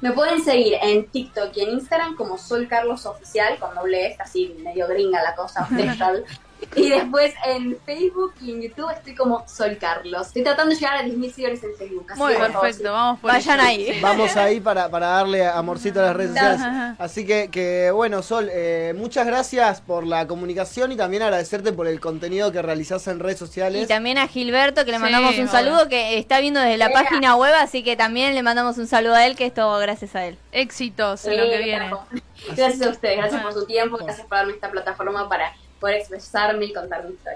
Me 0.00 0.10
pueden 0.10 0.42
seguir 0.44 0.74
en 0.82 1.06
TikTok 1.06 1.56
y 1.56 1.60
en 1.60 1.70
Instagram 1.70 2.16
como 2.16 2.36
Sol 2.36 2.66
Carlos 2.66 3.06
Oficial, 3.06 3.58
con 3.60 3.76
doble 3.76 4.08
F, 4.08 4.22
así 4.22 4.56
medio 4.64 4.88
gringa 4.88 5.22
la 5.22 5.36
cosa, 5.36 5.68
Y 6.74 6.90
después 6.90 7.34
en 7.44 7.78
Facebook 7.84 8.34
y 8.40 8.52
en 8.52 8.62
YouTube 8.62 8.90
estoy 8.90 9.14
como 9.14 9.46
Sol 9.48 9.76
Carlos. 9.78 10.28
Estoy 10.28 10.42
tratando 10.42 10.74
de 10.74 10.80
llegar 10.80 10.96
a 10.96 11.02
10.000 11.02 11.30
seguidores 11.32 11.64
en 11.64 11.76
Facebook. 11.76 12.06
Muy 12.16 12.34
perfecto, 12.34 12.92
vamos 12.92 13.20
por 13.20 13.32
Vayan 13.32 13.60
ahí. 13.60 13.98
Vamos 14.02 14.36
ahí 14.36 14.60
para, 14.60 14.88
para 14.88 15.08
darle 15.08 15.46
amorcito 15.46 16.00
a 16.00 16.04
las 16.04 16.16
redes 16.16 16.32
sociales. 16.32 16.96
Así 16.98 17.26
que, 17.26 17.50
que 17.50 17.90
bueno, 17.90 18.22
Sol, 18.22 18.48
eh, 18.52 18.94
muchas 18.96 19.26
gracias 19.26 19.80
por 19.80 20.06
la 20.06 20.26
comunicación 20.26 20.92
y 20.92 20.96
también 20.96 21.22
agradecerte 21.22 21.72
por 21.72 21.86
el 21.86 22.00
contenido 22.00 22.52
que 22.52 22.62
realizás 22.62 23.06
en 23.08 23.20
redes 23.20 23.38
sociales. 23.38 23.84
Y 23.84 23.86
también 23.86 24.18
a 24.18 24.28
Gilberto, 24.28 24.84
que 24.84 24.92
le 24.92 24.98
mandamos 24.98 25.38
un 25.38 25.48
saludo, 25.48 25.88
que 25.88 26.18
está 26.18 26.40
viendo 26.40 26.60
desde 26.60 26.76
la 26.76 26.90
página 26.90 27.36
web, 27.36 27.54
así 27.60 27.82
que 27.82 27.96
también 27.96 28.34
le 28.34 28.42
mandamos 28.42 28.78
un 28.78 28.86
saludo 28.86 29.14
a 29.14 29.26
él, 29.26 29.36
que 29.36 29.46
es 29.46 29.54
todo 29.54 29.78
gracias 29.78 30.14
a 30.14 30.26
él. 30.26 30.38
Éxitos 30.52 31.24
en 31.24 31.36
lo 31.36 31.44
que 31.44 31.58
viene. 31.58 31.90
Gracias 32.56 32.86
a 32.86 32.90
ustedes, 32.90 33.16
gracias 33.16 33.42
por 33.42 33.52
su 33.52 33.66
tiempo, 33.66 33.98
gracias 33.98 34.24
por 34.26 34.38
darme 34.38 34.52
esta 34.52 34.70
plataforma 34.70 35.28
para 35.28 35.52
poder 35.78 35.96
expresarme 35.98 36.66
y 36.66 36.72
contar 36.72 37.04
mi 37.06 37.14
historia. 37.14 37.26